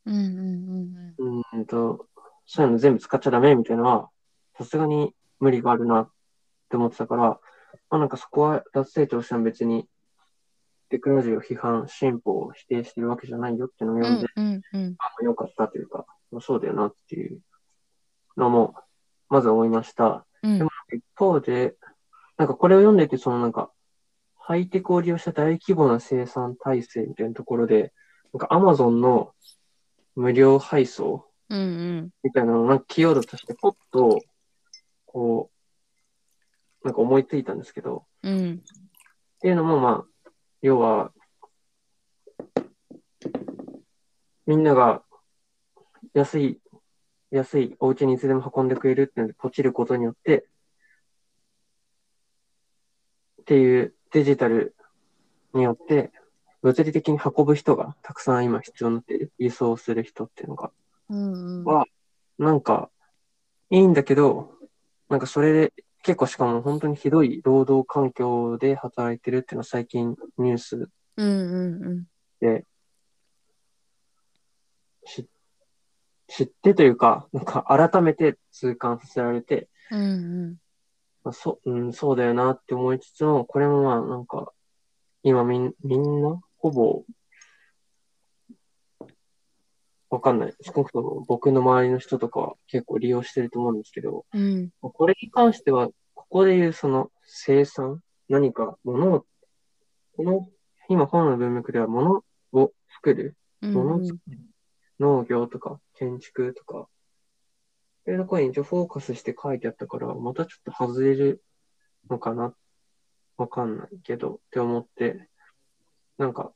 [0.07, 2.07] うんうんうんうーんと、
[2.47, 4.11] そういうの全部使っちゃダメみたいなのは、
[4.57, 6.11] さすがに無理があるなっ
[6.71, 7.41] て思ってたから、ま
[7.91, 9.87] あなんかそこは脱成長しても別に
[10.89, 14.05] テクノロジーを批判、進歩を否定してるわけじゃないよっていうのをうん。
[14.05, 14.97] 読んで、うんうんうん。
[14.99, 17.41] あ良かったというか、まあそうだよなっていう
[18.37, 18.75] のも、
[19.29, 20.27] まず思いました。
[20.43, 21.75] うんでも一方で、
[22.37, 23.71] なんかこれを読んでて、そのなんか、
[24.37, 27.93] ハイテクを利用した大規模な生産体制みたいなところで、
[28.33, 29.33] なんか Amazon の
[30.15, 31.25] 無料配送。
[31.51, 34.21] みたいなのをなんかキーワードとしてポッと、
[35.07, 35.51] こ
[36.83, 38.63] う、なんか思いついたんですけど、うん。
[38.63, 40.05] っていうのもまあ、
[40.61, 41.13] 要は、
[44.47, 45.03] みんなが
[46.15, 46.61] 安い、
[47.31, 50.47] 安いお家にいつでも運んでくれるってので、ポチることによって、
[53.43, 54.75] っていうデジタル
[55.55, 56.11] によって、
[56.63, 59.33] 物理的に運ぶ人がたくさん今必要になっている。
[59.39, 60.73] 輸送する人っていうのが。
[61.09, 61.65] うんうん。
[61.65, 61.87] は
[62.39, 62.91] なんか、
[63.71, 64.55] いいんだけど、
[65.09, 65.73] なんかそれで、
[66.09, 70.89] 結構しかも本当にひどい労働環境で働いてるっていうのは最近ニュース。
[72.41, 72.65] で
[75.05, 75.29] 知
[76.27, 80.05] 知ってというか、なんか改めて痛感させられて、うんう
[80.47, 80.57] ん。
[81.25, 84.51] まあ、そうん、そうだよなって思いつつも、これもまあなんか、
[85.23, 87.05] 今みんみんな、ほぼ、
[90.11, 90.55] わかんない。
[90.63, 95.89] 少なくとも僕の周りの人とかは結構利用してると思うんですけど、うんこれに関しては、
[96.31, 99.27] ここで言うその生産、何か物を、
[100.15, 100.49] この、
[100.91, 104.39] 今本の文脈では物を作る、うん物を作る、
[105.01, 106.87] 農業とか建築とか、
[108.05, 111.43] そういうところに一応フォーカスして書いてあったから、またちょっと外れる
[112.11, 112.55] のかな
[113.39, 115.31] わかんないけど、って思って、
[116.19, 116.53] なんか、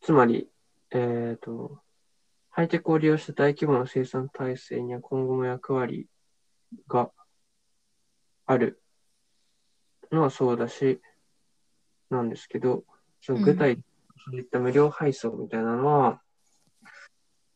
[0.00, 0.48] つまり、
[0.92, 1.82] えっ、と、
[2.48, 6.08] ハイテクを利用した大規模な生産体制には今後も役割
[6.88, 7.10] が
[8.46, 8.82] ある
[10.10, 11.00] のはそうだし、
[12.10, 12.84] なんですけど、
[13.20, 13.78] その具体、
[14.24, 16.22] そういった無料配送みたいなのは、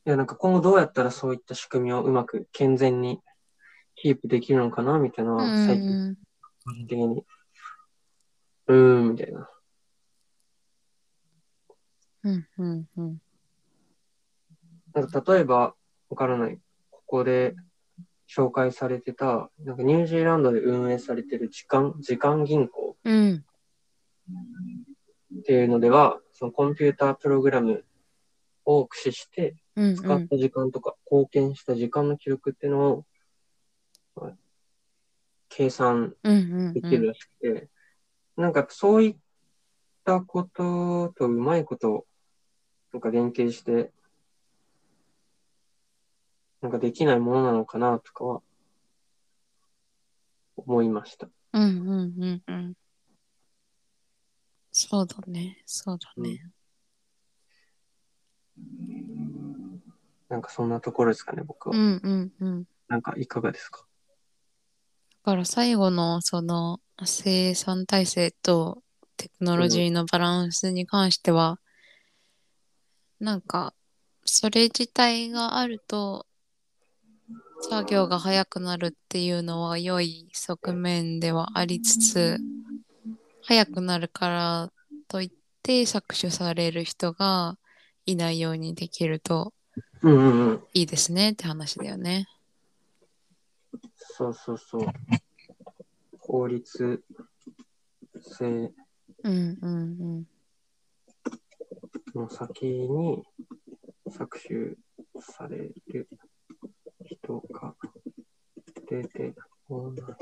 [0.05, 3.21] いや、なんか今後どうやったらそういった仕組みをうまく健全に
[3.95, 6.17] キープできるのかなみたいなのはうん最近
[6.65, 7.25] 個人的に、
[8.67, 9.49] うーん、みたいな。
[12.25, 13.23] うんうんうん。
[14.95, 15.75] なんか例えば、
[16.11, 16.59] わからない。
[16.91, 17.55] ここで
[18.35, 23.45] 紹介されてた、なんかニュージーランドで運営されてる時間、時間銀行うん。
[25.41, 27.85] っていうのでは、そのコンピュータープログラム
[28.65, 33.05] を駆使して、うん使った時間とか、貢献した時間の記録っていうのを、
[34.15, 34.33] まあ
[35.49, 36.73] 計算うんうん。
[36.73, 37.69] できるらしくて、
[38.37, 39.17] なんかそういっ
[40.05, 42.07] たこととうまいこと、
[42.93, 43.93] なんか連携して、
[46.63, 48.41] なんかできないものなのかなとかは、
[50.57, 51.29] 思いました。
[51.53, 52.75] うんうんうんうん。
[54.71, 56.51] そうだね、そうだね。
[60.29, 61.77] なんかそんなところですかね、僕は。
[61.77, 62.65] うんうんうん。
[62.89, 63.85] なんかいかがですか？
[65.25, 68.83] だから最後のその生産体制と
[69.17, 71.59] テクノロジーのバランスに関しては、
[73.21, 73.75] なんか
[74.25, 76.27] それ自体があると
[77.63, 82.39] 作業が早くなるっていうのは良い側面ではありつつ
[83.43, 84.73] 早くなるから
[85.09, 85.31] といっ
[85.63, 87.57] て搾取される人が
[88.07, 89.53] いないようにできると
[90.03, 90.65] うんうんうん。
[90.75, 92.27] いいですねって話だよね。
[93.97, 94.87] そうそうそう。
[96.19, 97.03] 法律
[98.21, 98.73] 性
[99.23, 100.27] うんうん
[102.15, 103.23] の先に
[104.09, 104.77] 搾取
[105.21, 106.09] される
[107.05, 107.75] 人が
[108.89, 109.35] 出て
[109.69, 110.17] こない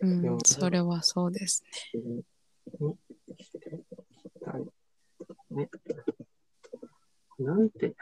[0.00, 0.26] うん。
[0.26, 1.64] うん、それはそうです
[1.94, 2.00] ね。
[2.00, 2.24] に
[3.42, 4.64] していきたい。
[5.50, 5.70] ね。
[7.38, 7.94] なんて。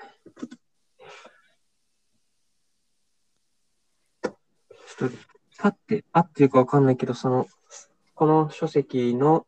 [4.99, 5.17] ちょっと、
[5.59, 7.47] あって、あっていうかわかんないけど、その、
[8.15, 9.47] この書籍の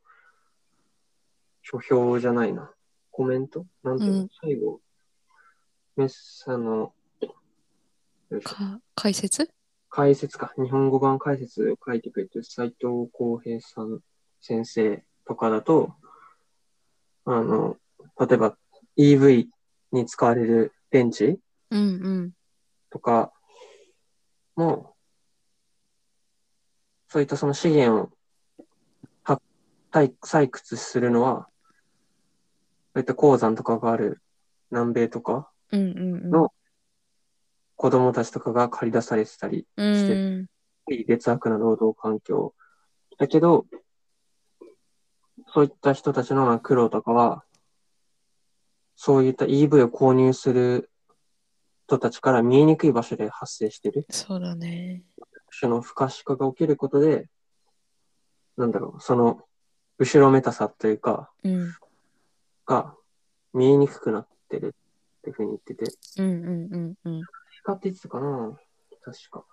[1.62, 2.72] 書評じゃないな。
[3.10, 3.66] コメント？
[3.82, 4.80] なんていうの、うん最後、
[5.96, 6.92] メッサの、
[8.42, 9.50] か解説？
[9.88, 14.00] 解説か、日本語版解説を書いてくれてる斉藤浩平さん
[14.40, 15.94] 先生とかだと、
[17.24, 17.76] あの、
[18.18, 18.56] 例えば
[18.98, 19.46] EV
[19.92, 21.38] に使われる電池
[21.70, 21.82] うんう
[22.26, 22.32] ん。
[22.90, 23.32] とか
[24.56, 24.94] も、
[27.08, 28.10] そういったその資源を
[29.22, 29.42] 発
[29.92, 31.48] 採採掘するのは、
[32.94, 34.20] そういった鉱山とかがある
[34.72, 36.30] 南米とか、うんうんうん。
[36.30, 36.52] の
[37.76, 40.48] 子供たちとかが借り出されてたりうしてん
[40.86, 42.54] 劣悪な労働環境。
[43.18, 43.66] だけど、
[45.52, 47.44] そういった人たちのまあ苦労とかは、
[48.96, 50.90] そういった EV を購入する
[51.86, 54.06] 人たちから見えにくい場所で発生している。
[54.10, 55.04] そうだね。
[55.58, 57.28] 種の不可視化が起きることで、
[58.56, 59.40] なんだろう、その、
[59.98, 61.74] 後ろめたさというか、うん。
[62.66, 62.94] が
[63.52, 64.74] 見えにくくなってる
[65.18, 65.84] っていうふうに言ってて、
[66.18, 67.22] うんうんうんうん。
[67.64, 68.54] 使って言ってたかな
[69.02, 69.44] 確か。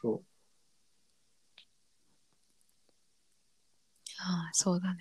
[0.00, 0.22] そう。
[4.20, 5.00] ああ、そうだね。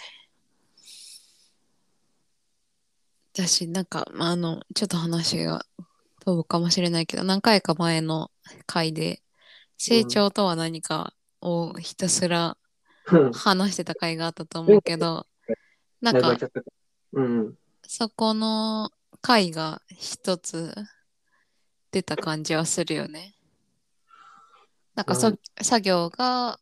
[3.33, 5.63] 私、なんか、まあ、あの、ちょっと話が
[6.25, 8.31] 飛ぶかもしれないけど、何回か前の
[8.65, 9.21] 回で、
[9.77, 12.57] 成長とは何かをひたすら
[13.31, 15.27] 話してた回があったと思うけど、
[16.01, 16.35] なんか
[17.13, 17.57] うん。
[17.83, 18.89] そこの
[19.21, 20.73] 回が一つ
[21.91, 23.35] 出た感じはするよね。
[24.95, 26.59] なんかそ、うん作業が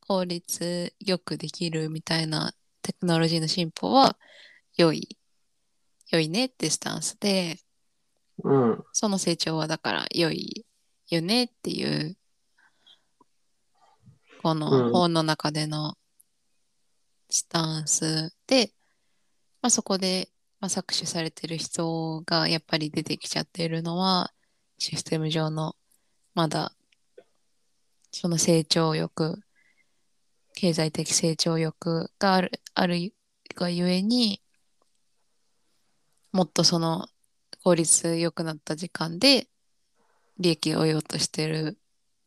[0.00, 2.52] 効率よくできるみたいな
[2.82, 4.16] テクノロジーの進歩は
[4.76, 5.18] 良い、
[6.10, 7.58] 良いねってスタンスで、
[8.42, 8.84] うん。
[8.92, 10.64] その成長はだから良い
[11.10, 12.16] よねっていう、
[14.42, 15.96] こうんの本の中での
[17.28, 18.72] スタンスで、
[19.60, 24.32] まあ、そこで、まあ、搾取されてる人がやっぱり出てきちゃっているのは、
[24.78, 25.76] システム上の
[26.34, 26.72] まだ
[28.10, 29.40] その成長欲、
[30.54, 33.12] 経済的成長欲がある、ある
[33.54, 34.42] がゆえに、
[36.32, 37.06] もっとその
[37.62, 39.46] 効率良くなった時間で
[40.38, 41.78] 利益を得ようとしてる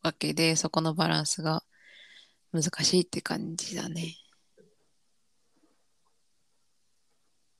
[0.02, 1.62] わけで、そこのバランスが
[2.52, 4.14] 難しいって感じだね。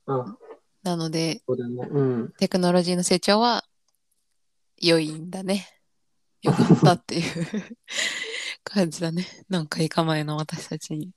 [0.05, 0.37] あ、
[0.81, 1.41] なので、ね。
[1.91, 2.33] うん。
[2.37, 3.65] テクノロジーの成長は
[4.87, 5.65] 良いんだね。
[6.41, 7.23] よかったっていう
[8.65, 9.25] 感じだね。
[9.47, 11.11] 何回か前の私たちに。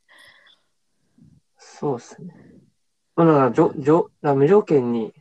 [1.58, 2.34] そうですね。
[3.16, 5.12] まあ、だから、じょ、じょ、だから無条件に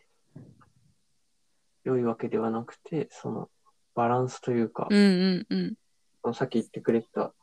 [1.84, 3.50] 良いわけではなくて、その、
[3.96, 5.76] バランスというか、うんうんうん。
[6.22, 7.34] そのさっき言ってくれた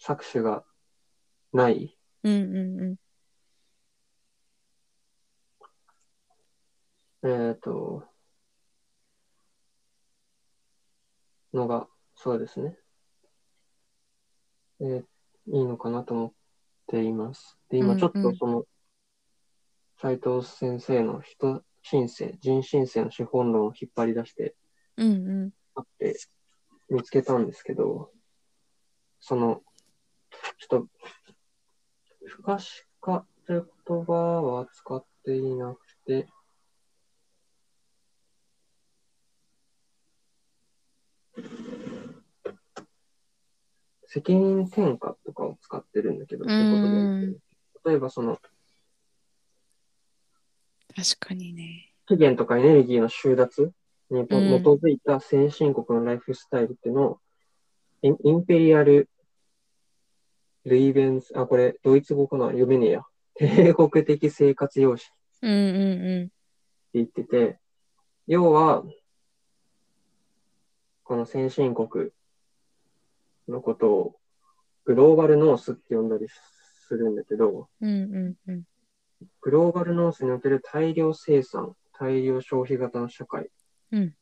[0.00, 0.64] 搾取が
[1.52, 2.96] ない、うんうん
[7.22, 7.48] うん。
[7.50, 8.04] えっ、と、
[11.56, 12.78] のが、そうですね。
[14.80, 15.04] えー
[15.48, 16.32] いいのかなと思っ
[16.88, 17.56] ています。
[17.70, 18.64] で、今ちょっうんうんとその、
[20.00, 24.56] 斉藤先生の人申請、人申請の資本論を引っ張り出して
[24.96, 25.52] うんうん。
[25.76, 26.16] あって
[26.88, 28.10] 見つけたんですけど、
[29.20, 29.62] その、
[30.58, 30.88] ちょっと、
[32.26, 36.26] 不可視化という言葉は使っていなくて、
[44.06, 46.50] 責任転嫁とかを使ってるんだけど、うん。
[46.50, 47.84] そういうこと。
[47.84, 48.38] で例えばその、
[50.94, 51.92] 確かにね。
[52.08, 53.72] 資源とかエネルギーの収奪
[54.10, 54.54] に基うん。
[54.54, 57.20] づいた先進国のライフスタイルっていうのを、
[58.02, 59.08] インインペリアル・
[60.64, 62.46] ルイベンス、あ、これ、ドイツ語かな？
[62.46, 63.02] 読めねえや。
[63.34, 65.08] 帝国的生活様式。
[65.08, 66.32] ってうんうん。
[66.92, 67.58] 言ってて、
[68.26, 68.84] 要は、
[71.04, 72.10] この先進国
[73.48, 74.16] のことを
[74.84, 77.88] グローバルノースって呼んだりするんだけど、うん。
[77.88, 78.62] うんうんうん。
[79.40, 83.48] グローバルノースにおける大量生産、大量消費型の社会。
[83.92, 84.14] うん。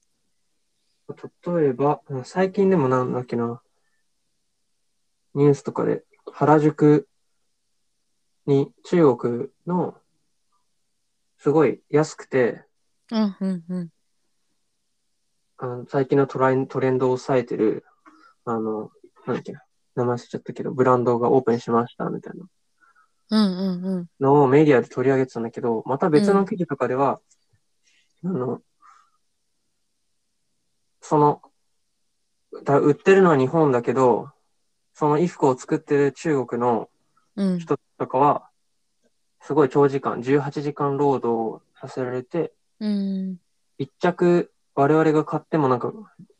[1.59, 3.61] 例えば、最近でもなんだっけな、
[5.35, 7.09] ニュースとかで、原宿
[8.47, 10.01] に中国の、
[11.39, 12.65] すごい安くて、
[13.11, 13.89] うん、うん、うん。
[15.59, 17.85] あの最近のトライントレンドを抑えてる、
[18.45, 18.91] あの、
[19.27, 19.63] なんだっけな、
[19.97, 22.47] 名前忘れちゃったけど、ブランドがオープンしました、みたいな
[23.31, 24.07] うん、うん、うん。
[24.21, 27.21] のをメディアで取り上げてたんだけど、また別の記事とかでは、
[28.25, 28.61] あの、
[31.01, 31.43] その、
[32.65, 34.31] だ売ってるのは日本だけど、
[34.95, 36.89] その衣服を作ってる中国の
[37.37, 37.59] うん。
[37.59, 38.49] 人とかは、
[39.41, 43.39] すごい長時間、18時間労働をさせられて、うん。
[43.77, 45.93] 一着我々が買ってもなんか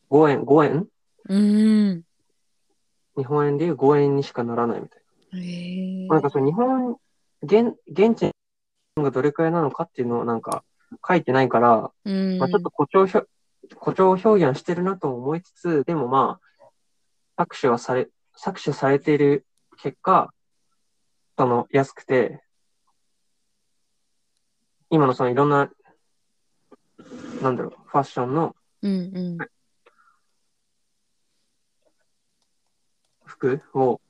[0.09, 0.87] 5円、5円？
[1.27, 2.04] うん。
[3.17, 5.01] 日本円でいう5円にしかならないみたい
[5.39, 6.15] へえな。
[6.15, 6.97] なんかその日本、
[7.41, 8.31] 現、現地
[9.01, 10.63] がどれくらいなのかっていうのをなんか
[11.07, 12.37] 書いてないから、うん。
[12.37, 13.29] まあちょっと誇張表、
[13.75, 16.39] 誇張表現してるなとも思いつつ、でもま
[17.37, 19.45] あ、搾取はされ、搾取されている
[19.77, 20.33] 結果、
[21.37, 22.41] その安くて、
[24.89, 25.69] 今のそのいろんな、
[27.41, 29.54] なんだろう、ファッションのうん、うん。
[33.35, 34.01] 服を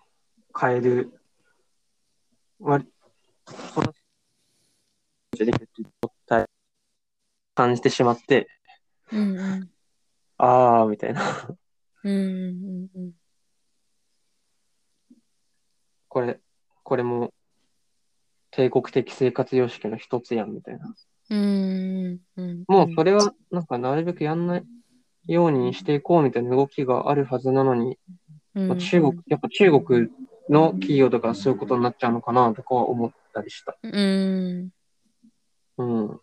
[0.53, 1.19] 買える、
[2.59, 2.87] 割、
[3.73, 3.93] その、
[5.31, 6.45] できるっていう
[7.55, 8.47] 感じてしまって、
[9.11, 9.69] うん、うん。
[10.37, 11.47] あー、みたいな。
[12.03, 13.11] うん、うん、うん。
[16.07, 16.39] これ、
[16.83, 17.33] これも、
[18.51, 20.95] 帝国的生活様式の一つやん、みたいな。
[21.29, 22.63] うん、うん。
[22.67, 24.63] もうそれは、なんかなるべくやんない
[25.27, 28.15] ようにしていこうみたいな動きがあるはずなのに、うん、
[28.55, 30.07] まあ中国、やっぱ中国
[30.49, 33.77] の企業とかそういうことになっちゃうのかなとかは思ったりした。
[33.83, 34.69] うん。
[35.77, 36.19] うん。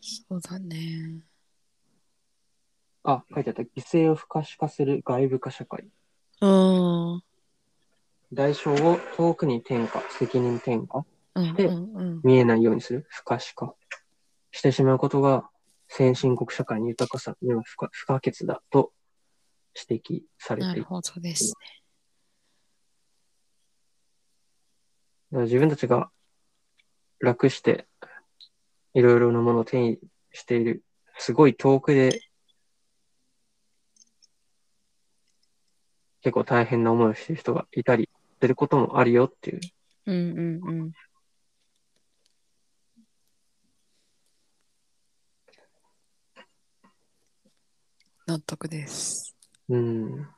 [0.00, 1.20] そうだね。
[3.02, 3.62] あ、書いてあった。
[3.62, 5.88] 犠牲を不可視化する外部化社会。
[6.40, 7.22] うん。
[8.32, 11.04] 代償を遠くに転嫁、責任転嫁、
[11.34, 12.20] うん、でうん、うん。
[12.22, 13.74] 見えないようにする、不可視化
[14.52, 15.48] してしまうことが、
[15.88, 18.92] 先進国社会の豊かさには不可不可欠だと
[19.88, 20.66] 指摘されて。
[20.66, 21.54] なるほどです
[25.32, 26.10] だから自分たちが
[27.20, 27.86] 楽して、
[28.94, 29.98] いろいろなものを手に
[30.32, 30.84] している、
[31.18, 32.20] すごい遠くで、
[36.22, 38.08] 結構大変な思いをしている人がいたり
[38.40, 39.60] することもあるよっていう。
[39.60, 39.70] ね。
[40.06, 40.92] うん、うん、うん。
[48.26, 49.35] 納得です。
[49.68, 50.28] うん。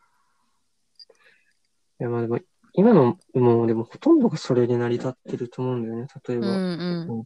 [2.00, 2.38] いや、まあでも、
[2.74, 6.06] 今のもうでもほとんどがそれで成り立ってると思うんだよね。
[6.26, 7.24] 例えば、うん、うん。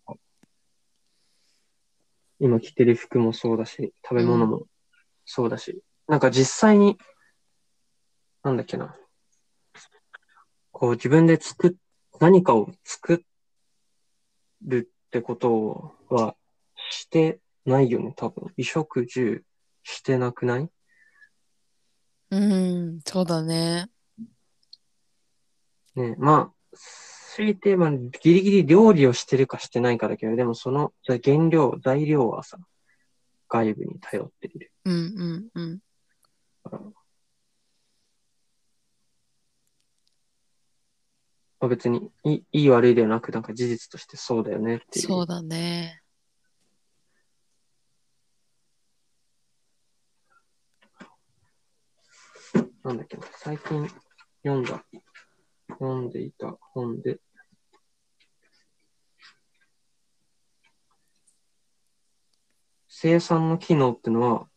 [2.39, 4.67] 今着てる服もそうだし、食べ物も
[5.25, 6.99] そうだし、なんか実際に、
[8.43, 8.97] なんだっけな。
[10.73, 11.73] こう自分で作っ、
[12.19, 13.23] 何かを作
[14.65, 16.35] るってことは
[16.91, 18.47] してないよね、多分。
[18.57, 19.45] 衣食住
[19.85, 20.69] してなくない？
[22.33, 23.91] うん、そうだね。
[25.95, 26.76] ね、まあ、
[27.35, 31.20] 強いて言えばギリギリ料理をしてるかしてないかだけど、でもその原
[31.51, 32.57] 料、材料はさ、
[33.51, 34.72] 外部に頼っている。
[34.87, 35.80] うん、うん、うん。
[41.61, 45.07] まあ、別にいいいい悪いではなく、なんか事実としてそうだよねっていう。
[45.07, 46.02] そうだね。
[52.85, 53.89] なんだっけな、最近
[54.45, 54.85] 読んだ、
[55.68, 56.59] 読んでいた。
[56.74, 57.20] 本で、
[62.89, 64.49] 生産の機能ってのは、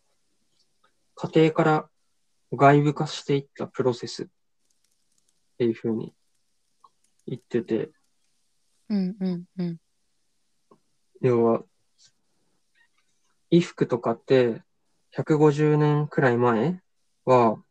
[1.13, 1.89] 家庭から
[2.51, 4.27] 外部化していったプロセスっ
[5.59, 6.15] ていうふうに
[7.27, 7.91] 言ってて、
[8.89, 9.77] うん、うん、うん。
[11.21, 11.63] 要は、
[13.51, 14.63] 衣服とかって
[15.15, 16.81] 150年くらい前
[17.25, 17.61] は、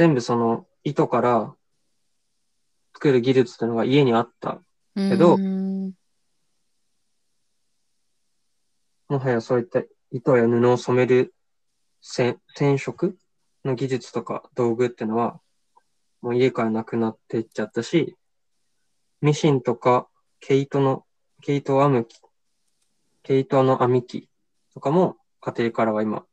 [0.00, 1.54] 全部その糸から
[2.94, 4.62] 作る技術っていうのが家にあった。
[4.96, 5.92] けど、も
[9.18, 11.34] はやそういった糸や布を染める
[12.00, 13.18] 染染色
[13.62, 15.38] の技術とか道具っていうのは、
[16.22, 18.16] もう家からなくなっていっちゃったし、
[19.20, 20.08] ミシンとか
[20.40, 21.04] 毛糸の、
[21.42, 22.08] 毛糸編む
[23.22, 24.30] 毛糸の編み機
[24.72, 26.24] とかも家庭からは今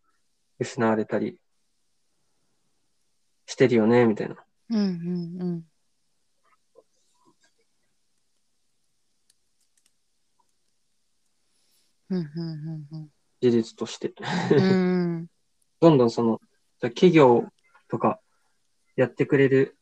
[0.57, 1.41] 失われたり
[3.47, 4.35] してるよね、みたいな。
[4.69, 5.67] うんうんうん。
[12.09, 13.09] うんうんうんうん、
[13.41, 14.13] 事実として
[15.81, 16.39] どんどんその、
[16.79, 17.45] 企業
[17.89, 18.21] とか
[18.95, 19.77] やってくれる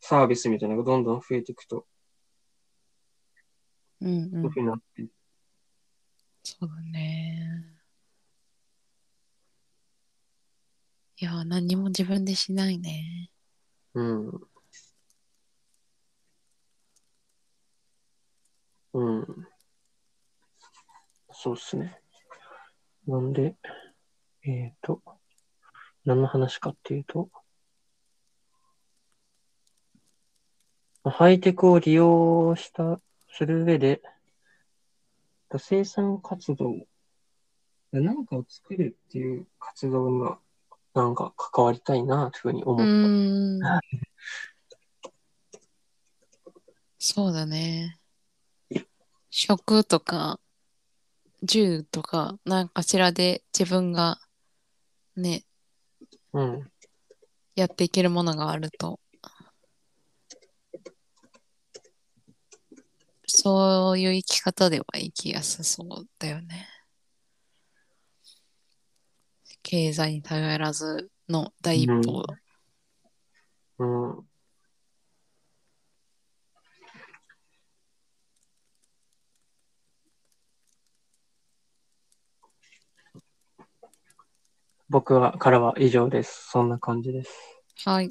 [0.00, 1.86] サービスみたいなのがどんどん増えていくと、
[4.00, 5.06] うんうん、そういうふうになって
[6.42, 7.71] そうね。
[11.22, 13.30] いや、何も自分でしないね。
[13.94, 14.28] うん。
[18.92, 19.48] うん。
[21.30, 22.00] そうっすね。
[23.06, 23.54] なんで、
[24.42, 25.00] えっ、と、
[26.04, 27.30] 何の話かっていうと、
[31.04, 33.00] ハイテクを利用した、
[33.30, 34.02] する上で、
[35.56, 36.84] 生産活動、
[37.92, 40.40] 何かを作るっていう活動には、
[40.94, 43.80] なんか関わりたいな、というふうに思うった。
[46.98, 47.98] そうだね。
[49.30, 50.38] 食とか、
[51.42, 54.20] 銃とか、なんかしらで自分が
[55.16, 55.44] ね、
[56.32, 56.70] うん。
[57.54, 59.00] やっていけるものがあると、
[63.26, 66.68] そういう生き方では生きやすそうだよね。
[69.62, 72.24] 経済に頼らずの第一歩。
[73.78, 74.26] うん。
[84.88, 86.50] 僕は、からは以上です。
[86.50, 87.30] そんな感じです。
[87.86, 88.10] はい。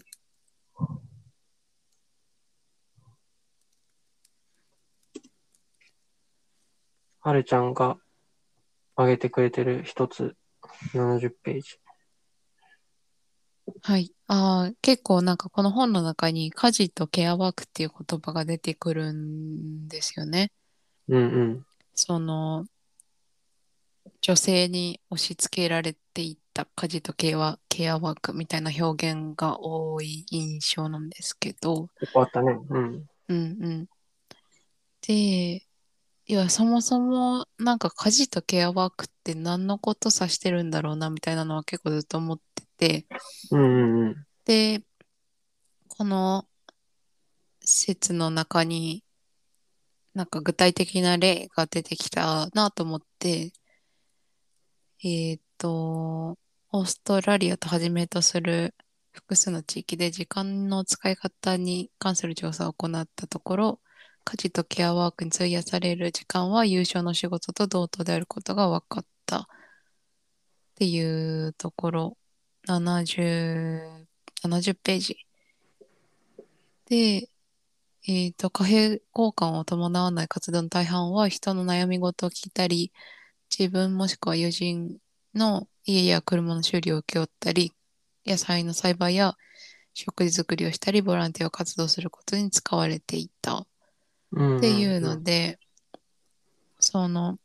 [7.19, 7.97] はるちゃんが
[8.95, 10.35] 挙げてくれてる一つ、
[10.93, 11.79] 70ページ。
[13.83, 14.13] はい。
[14.27, 20.51] ああ、結構なんかこの本の中に家事とケアワークっていう言葉が出てくるんですよね。
[21.07, 21.65] うんうん。
[21.93, 22.65] その、
[24.21, 32.59] 女性に押し付けられていった家事とケアケアワークみたいな表現が多い印象なんですけど、結構あったね。
[32.69, 33.05] うん。
[33.29, 33.87] うんうん。
[35.07, 35.65] で、
[36.31, 42.39] いや、そもそもなんか家事とケアワークって何のこと指してるんだろうなみたいなのは結構ずっと思っ
[42.77, 43.05] てて、
[43.51, 44.25] うんうんうん。
[44.45, 44.81] で、
[45.89, 46.47] この
[47.59, 49.03] 説の中に、
[50.13, 53.51] なんか具体的な例が出てきたなと思って、
[55.03, 56.37] えーっと、
[56.71, 58.73] オーストラリアとはじめとする
[59.11, 63.79] 複数の地域で時間の使い方に関する調査を行ったところ、
[64.23, 69.45] 家事とケアワークに費やされる時間は優勝の仕事と同等であることが分かったっ
[70.75, 72.17] ていうところ、
[72.67, 74.07] 70、
[74.43, 75.17] 70ページ。
[76.85, 77.29] で、
[78.07, 82.91] えっと、貨幣交換を伴わない活動の大半は人の悩み事を聞いたり、
[83.55, 84.97] 自分もしくは友人
[85.35, 87.73] の家や車の修理を請け負ったり、
[88.25, 89.35] 野菜の栽培や
[89.93, 93.67] 食事作りをしたり、ボランティア活動することに使われていた。
[94.31, 95.59] うんんんっていうので、
[96.79, 97.37] その、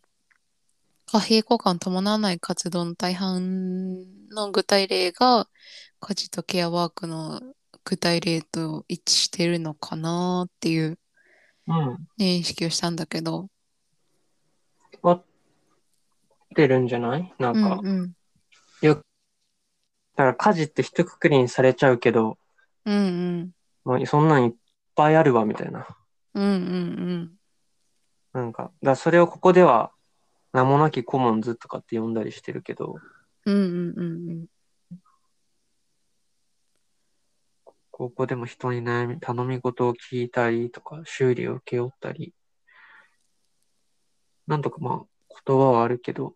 [1.06, 5.48] 貨幣交換を伴わない活動の大半の具体例が、
[6.00, 7.40] 家事とケアワークの
[7.84, 10.98] 具体例と一致してるのかなっていう
[11.68, 12.08] うん。
[12.18, 13.48] 認識をしたんだけど、
[15.02, 15.24] 合っ
[16.54, 17.34] てるんじゃない？
[17.38, 18.16] なんか、うんうん、
[18.82, 18.94] だ
[20.16, 22.38] から家事って一括りにされちゃうけど、
[22.84, 23.50] うんうん、
[23.84, 24.54] まあ、そんなんいっ
[24.94, 25.86] ぱいあるわ、みたいな。
[26.36, 27.32] うんうん
[28.32, 29.92] なんか、だからそれをここでは、
[30.52, 32.96] 名もなきコモンズとかって呼んだりしてるけど、
[33.46, 34.46] うん、うんうんうん。
[37.90, 42.34] ここでも人に悩み、頼み事を聞いたりとか、修理を請け負ったり、
[44.46, 46.34] なんとかまあ、言葉はあるけど、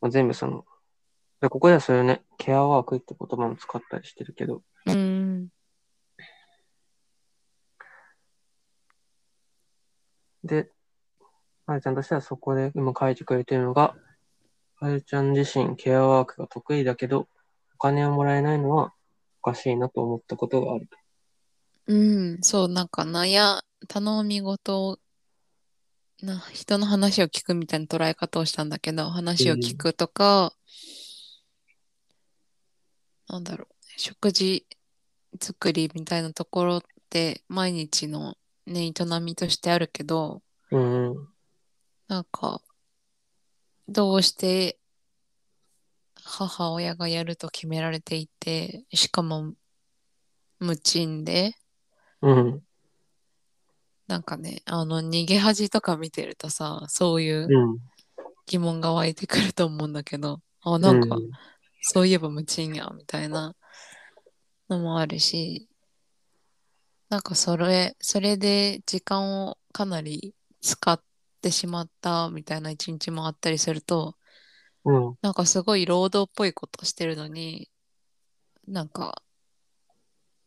[0.00, 0.64] まあ、全部その、
[1.40, 5.48] でここではそれをね、ケアワークって言葉も使ったりしてるけど、うん、うん
[10.44, 10.68] で、
[11.66, 13.96] はるちゃんとしてはそこで今書いてくれてるのが、
[14.78, 17.28] はるちゃん自身ケアワークが得意だけど、
[17.74, 18.92] お金をもらえないのは
[19.42, 20.88] おかしいなと思ったことがある。
[21.86, 24.98] うん、そう、なんかなや、頼み事を、
[26.22, 30.52] な、人の話を聞くみたいな捉え方をしたんだけど、話を聞くとか、
[33.28, 34.66] なんだろう、食事
[35.40, 38.36] 作りみたいなところって毎日の
[38.66, 41.28] ね、営みとしてあるけど、うんうん。
[42.08, 42.60] なんか、
[43.88, 44.78] どうして
[46.24, 49.54] 母親がやると決められていて、しかも
[50.58, 51.54] 無賃で、
[52.22, 52.62] うん。
[54.06, 57.78] なんかね、あの、逃げ恥とか見てるとさ、そういううん。
[58.46, 61.18] 疑問が湧いてくると思うんだけど、あ、なんか、
[61.82, 63.54] そういえば無賃や、みたいな
[64.68, 65.68] のもあるし、
[67.14, 71.00] なんかそれ、それで時間をかなり使っ
[71.40, 74.18] てしまったみたいな一日もあったりすると、
[74.84, 75.18] うん。
[75.22, 77.70] なんかすごい労働っぽいことしてるのに、
[78.66, 79.22] なんか、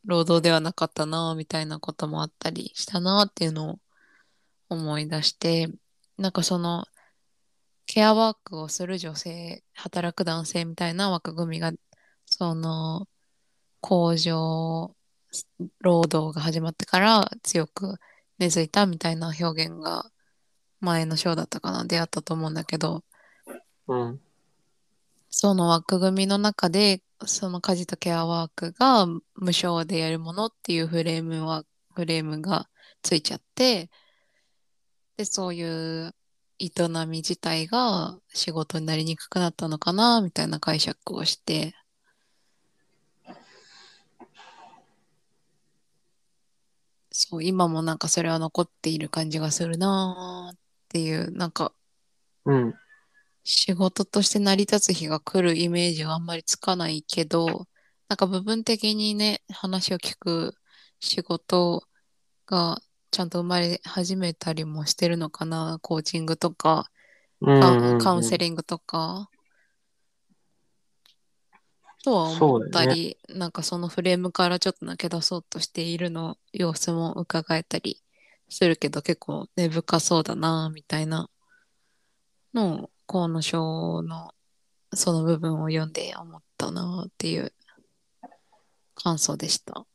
[0.04, 3.80] 労働ではなかったな、みたいなこともあったりしたなっていうのを
[4.68, 5.70] 思い出して、
[6.18, 6.86] なんかその、
[7.86, 11.72] ケアワークをする女性、働く男性みたいな枠組みが、
[12.26, 13.08] その、
[13.80, 14.97] 工場
[15.80, 17.98] 労働が始まってから強く
[18.38, 20.10] 根付いたみたいな表現が
[20.80, 23.04] 前の章だったかな、出会ったと思うんだけど、
[23.88, 24.22] うん。
[25.30, 29.22] その枠組みの中で、その家事とケアワークが無
[29.52, 31.64] 償でやるものっていうフレームは、
[31.94, 32.70] フレームが
[33.02, 33.90] ついちゃって、
[35.18, 36.14] で、そういう
[36.60, 36.72] 営
[37.08, 41.74] み自体が仕事になりにくくなったのかな、みたいな解釈をして、
[47.12, 50.58] そう、今もなんかそれは残っている感じがするなっ
[50.90, 51.74] ていう、なんか
[52.46, 52.74] うん。
[53.44, 57.68] 仕事として成り立つ日が来るイメージはあんまりつかないけど、
[58.10, 60.56] なんか部分的にね、話を聞く
[61.00, 61.84] 仕事
[62.46, 62.82] が
[63.12, 65.80] ちゃんと生まれ始めたりもしてるのかな。
[65.82, 66.90] コーチングとか、
[67.40, 69.30] カウンセリングとか。
[72.04, 78.02] とは思ったり、なんかそのフレームからちょっと抜け出そうとしているの様子も伺えたり
[78.50, 81.30] するけど結構根深そうだなみたいな
[82.54, 84.34] のを河野章の
[84.94, 87.54] その部分を読んで思ったなっていう
[88.96, 89.86] 感想でした。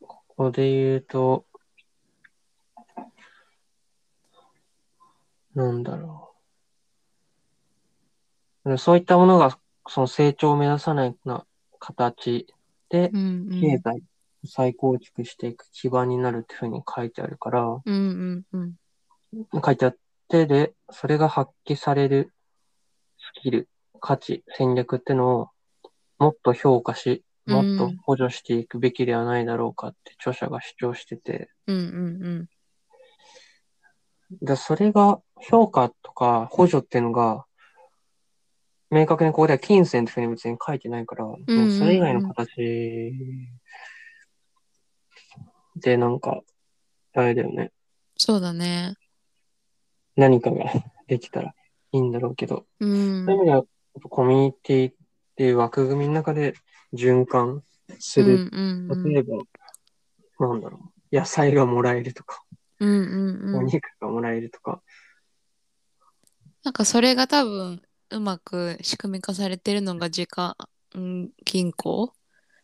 [0.00, 1.44] ここで言うと、
[5.54, 6.29] なんだろう。
[8.78, 9.58] そういったものが、
[9.88, 11.46] その成長を目指さないような
[11.78, 12.46] 形
[12.88, 14.02] でう、ん経済
[14.44, 18.74] を再構築していく基盤になるっていうふうに書いてあるから、うんうんうん。
[19.64, 19.96] 書いてあっ
[20.28, 22.32] て、で、それが発揮される
[23.18, 23.68] スキル、
[24.00, 25.48] 価値、戦略ってのを
[26.18, 31.80] もっと評価し、もっと補助していくべきではないだろうかって著者が主張してて、うんう
[32.42, 32.48] ん。
[34.40, 37.44] で、それが評価とか補助っていうのが、
[38.90, 43.12] 明確にここでは金銭っていうふうに別に書いてないから、うんうんうんそれ以外の形
[45.76, 46.40] でなんか、
[47.14, 47.72] あれだよね。
[48.16, 48.96] そうだね。
[50.16, 50.64] 何かが
[51.06, 51.54] できたら
[51.92, 53.64] いいんだろうけど、うんそういう意味では、
[54.10, 54.94] コミュニティっ
[55.36, 56.54] ていう枠組みの中で
[56.92, 57.62] 循環
[58.00, 58.34] する。
[58.34, 60.80] うんうんうん例えば、なんだろ
[61.12, 61.16] う。
[61.16, 62.42] 野菜がもらえるとか、
[62.80, 64.82] うんうんうんお肉がもらえるとか。
[66.64, 67.80] なんかそれが多分
[68.10, 70.56] うまく仕組み化されてるのが時間
[70.94, 72.12] うん銀行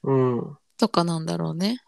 [0.02, 0.58] うん。
[0.76, 1.78] とかなんだろうね。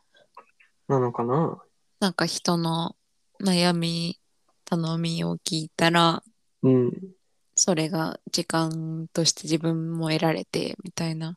[0.89, 1.61] なのかな？
[2.01, 2.97] なんか人の
[3.43, 4.19] 悩み、
[4.65, 6.23] 頼みを聞いたら、
[6.63, 6.93] うん。
[7.55, 11.37] それが時間として自分も得られてみたいな。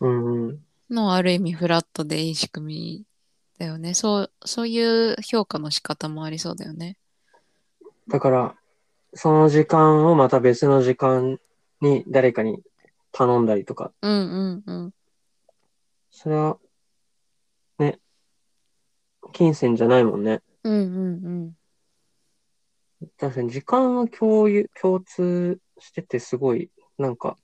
[0.00, 3.04] のはある意味フラットでいい仕組み
[3.58, 3.94] だよね。
[3.94, 6.96] そう、そういう評価の仕方もありそうだよね。
[8.08, 8.56] だから、
[9.14, 11.38] その時間をまた別の時間
[11.80, 12.62] に誰かに
[13.12, 14.94] 頼んだりとか、うんうんうん。
[16.10, 16.58] それは、
[17.78, 17.98] ね、
[19.32, 20.42] 金銭じゃないもんね。
[20.64, 21.56] うんうん
[23.02, 23.12] うん。
[23.18, 27.36] 確かに時間は共有、共通しててすごい、なんか、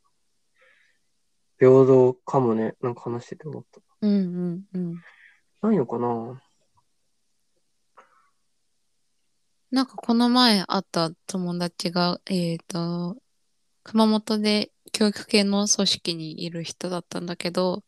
[1.58, 2.74] 平等かもね。
[2.82, 3.80] なんか話してて思った。
[4.02, 4.94] うんうんうん。
[5.62, 6.42] ないのかな？
[9.70, 13.16] なんかこの前会った友達が、えっ、と、
[13.86, 17.84] 熊本で教育系の組織にいる人だったんだけど、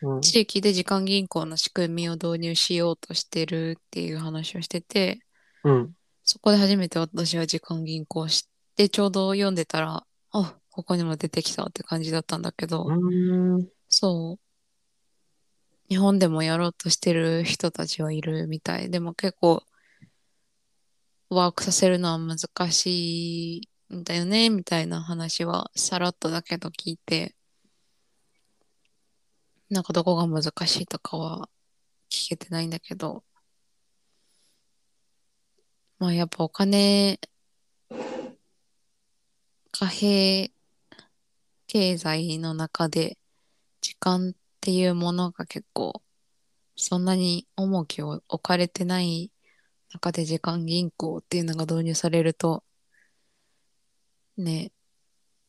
[0.00, 0.20] うん。
[0.20, 5.18] 地域で時間銀行の仕組みを導入しようとしてるっていう話をしてて、
[5.64, 5.92] うん。
[6.22, 8.42] そこで初めて私は時間銀行を知っ
[8.76, 13.68] て、ちょうど読んでたら、あ、ここにも出てきたって感じだったんだけど、うーん。
[13.88, 14.40] そう。
[15.88, 18.88] 日本でもやろうとしてる人たちはいるみたい。
[18.88, 19.64] でも結構、
[21.28, 27.34] ワークさせるのは難しいだよね、みたいな話はさらっとだけど聞いて、
[29.68, 31.48] なんかどこが難しいとかは
[32.08, 33.24] 聞けてないんだけど、
[35.98, 37.18] まあやっぱお金、
[39.72, 40.52] 貨幣
[41.66, 43.18] 経済の中で
[43.80, 46.00] 時間っていうものが結構
[46.76, 49.32] そんなに重きを置かれてない
[49.92, 52.62] 中で時間銀行っていうのが導入されると、
[54.40, 54.72] ね、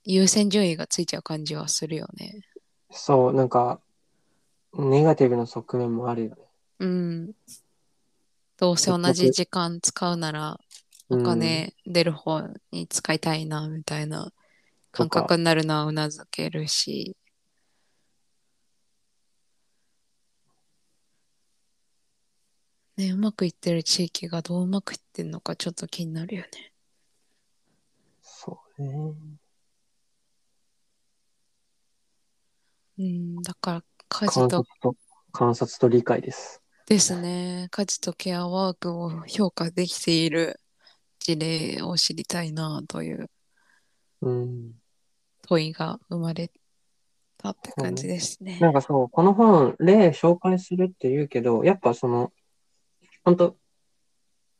[0.03, 2.41] 優先順位がついちゃう感じはするよね。
[2.91, 3.81] そう、なんか、
[4.73, 6.35] ネガティブな側面もあるよね。
[6.79, 7.31] うん。
[8.57, 10.59] どうせ同じ時間使うなら、
[11.09, 14.31] お金出る方に使いたいな、みたいな
[14.91, 17.15] 感覚になるのはうなずけるし。
[22.97, 26.70] ね、うまくいってる地域がどううまくいってんのかちょっと気になるよね。
[28.81, 29.13] ね。
[32.99, 34.95] うん、だから家観事と
[35.31, 36.61] 観察と理解です。
[36.87, 40.59] ですね、家事とケアワークを評価できている
[41.19, 43.29] 事例を知りたいなという
[44.21, 44.73] うん。
[45.43, 46.51] 問いが生まれ
[47.37, 48.59] たって感じですね。
[48.59, 52.31] なんかそう、この本、例紹介するって言うけど、やっぱその、
[53.23, 53.55] 本当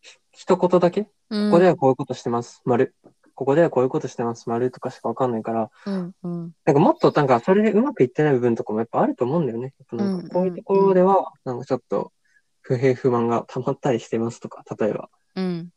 [0.01, 2.95] ひ一言だけ、こうんこではこういうことしてます、丸。
[3.41, 9.73] ここではこういうことしてます、丸とかしかわかんないから、うんうんなんかもっとなんかそれでうまくいってない部分とかもやっぱあると思うんだよね。
[9.91, 12.11] なんうんかこういうところでは、なんかちょっと
[12.61, 15.09] 不平不満が溜まったりしてますとか、例えば。
[15.37, 15.69] うん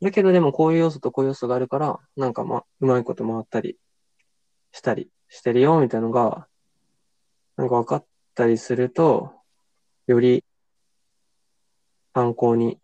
[0.00, 3.78] だけどでもこういう要素とこういう要素があるから、なんかまあ、うまいこと回ったり
[4.72, 6.48] したりしてるよみたいなのが、
[7.56, 9.30] なんか分かったりすると、
[10.08, 10.44] より
[12.14, 12.80] 参考に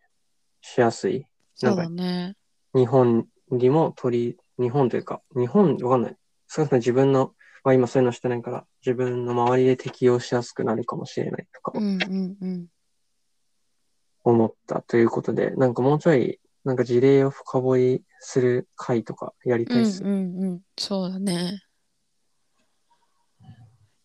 [0.60, 1.26] しやすい。
[1.56, 2.36] そうだね。
[2.72, 3.26] 日本
[3.56, 6.16] にも取り、日本というか、日本、わかんない。
[6.48, 7.34] 少なくとも自分の、
[7.64, 11.72] まあ今そういうのしてないから、自分の周りで適用しやすくなるかもしれないとか。
[14.24, 20.02] 思ったということで、なんかもうちょい、なんか事例を深掘りする回とかやりたいっす。
[20.04, 20.60] うんうんうん。
[20.78, 21.60] そうだね。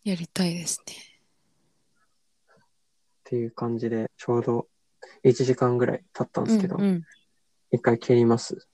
[0.03, 0.95] やりたいですね。
[2.55, 2.59] っ
[3.25, 4.67] ていう感じで、ちょうど
[5.23, 7.03] 1時間ぐらい経ったんですけど、うんうん。
[7.71, 8.67] 一回切ります。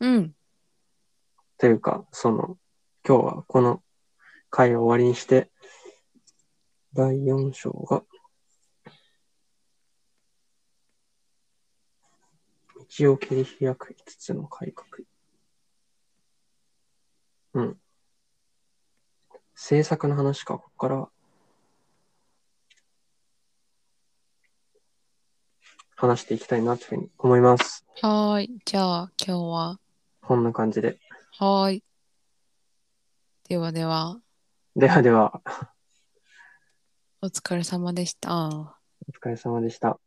[0.00, 0.34] うん。
[1.58, 2.58] というか、その、
[3.06, 3.82] 今日はこの
[4.48, 5.50] 回を終わりにして、
[6.94, 8.02] 第4章が、
[12.98, 14.88] 道を切り開く5つの改革。
[17.54, 17.80] うん。
[19.54, 21.08] 政策の話か、ここから、
[25.94, 27.84] 話していきたいなというふうに思います。
[28.00, 28.58] はーい。
[28.64, 29.80] じゃあ今日は、
[30.30, 30.96] こんな感じで。
[31.40, 31.84] はーい。
[33.48, 34.20] ではでは、
[34.76, 35.42] ではでは、
[37.20, 38.48] お疲れ様でした。
[38.48, 38.76] お
[39.10, 39.98] 疲れ様でした。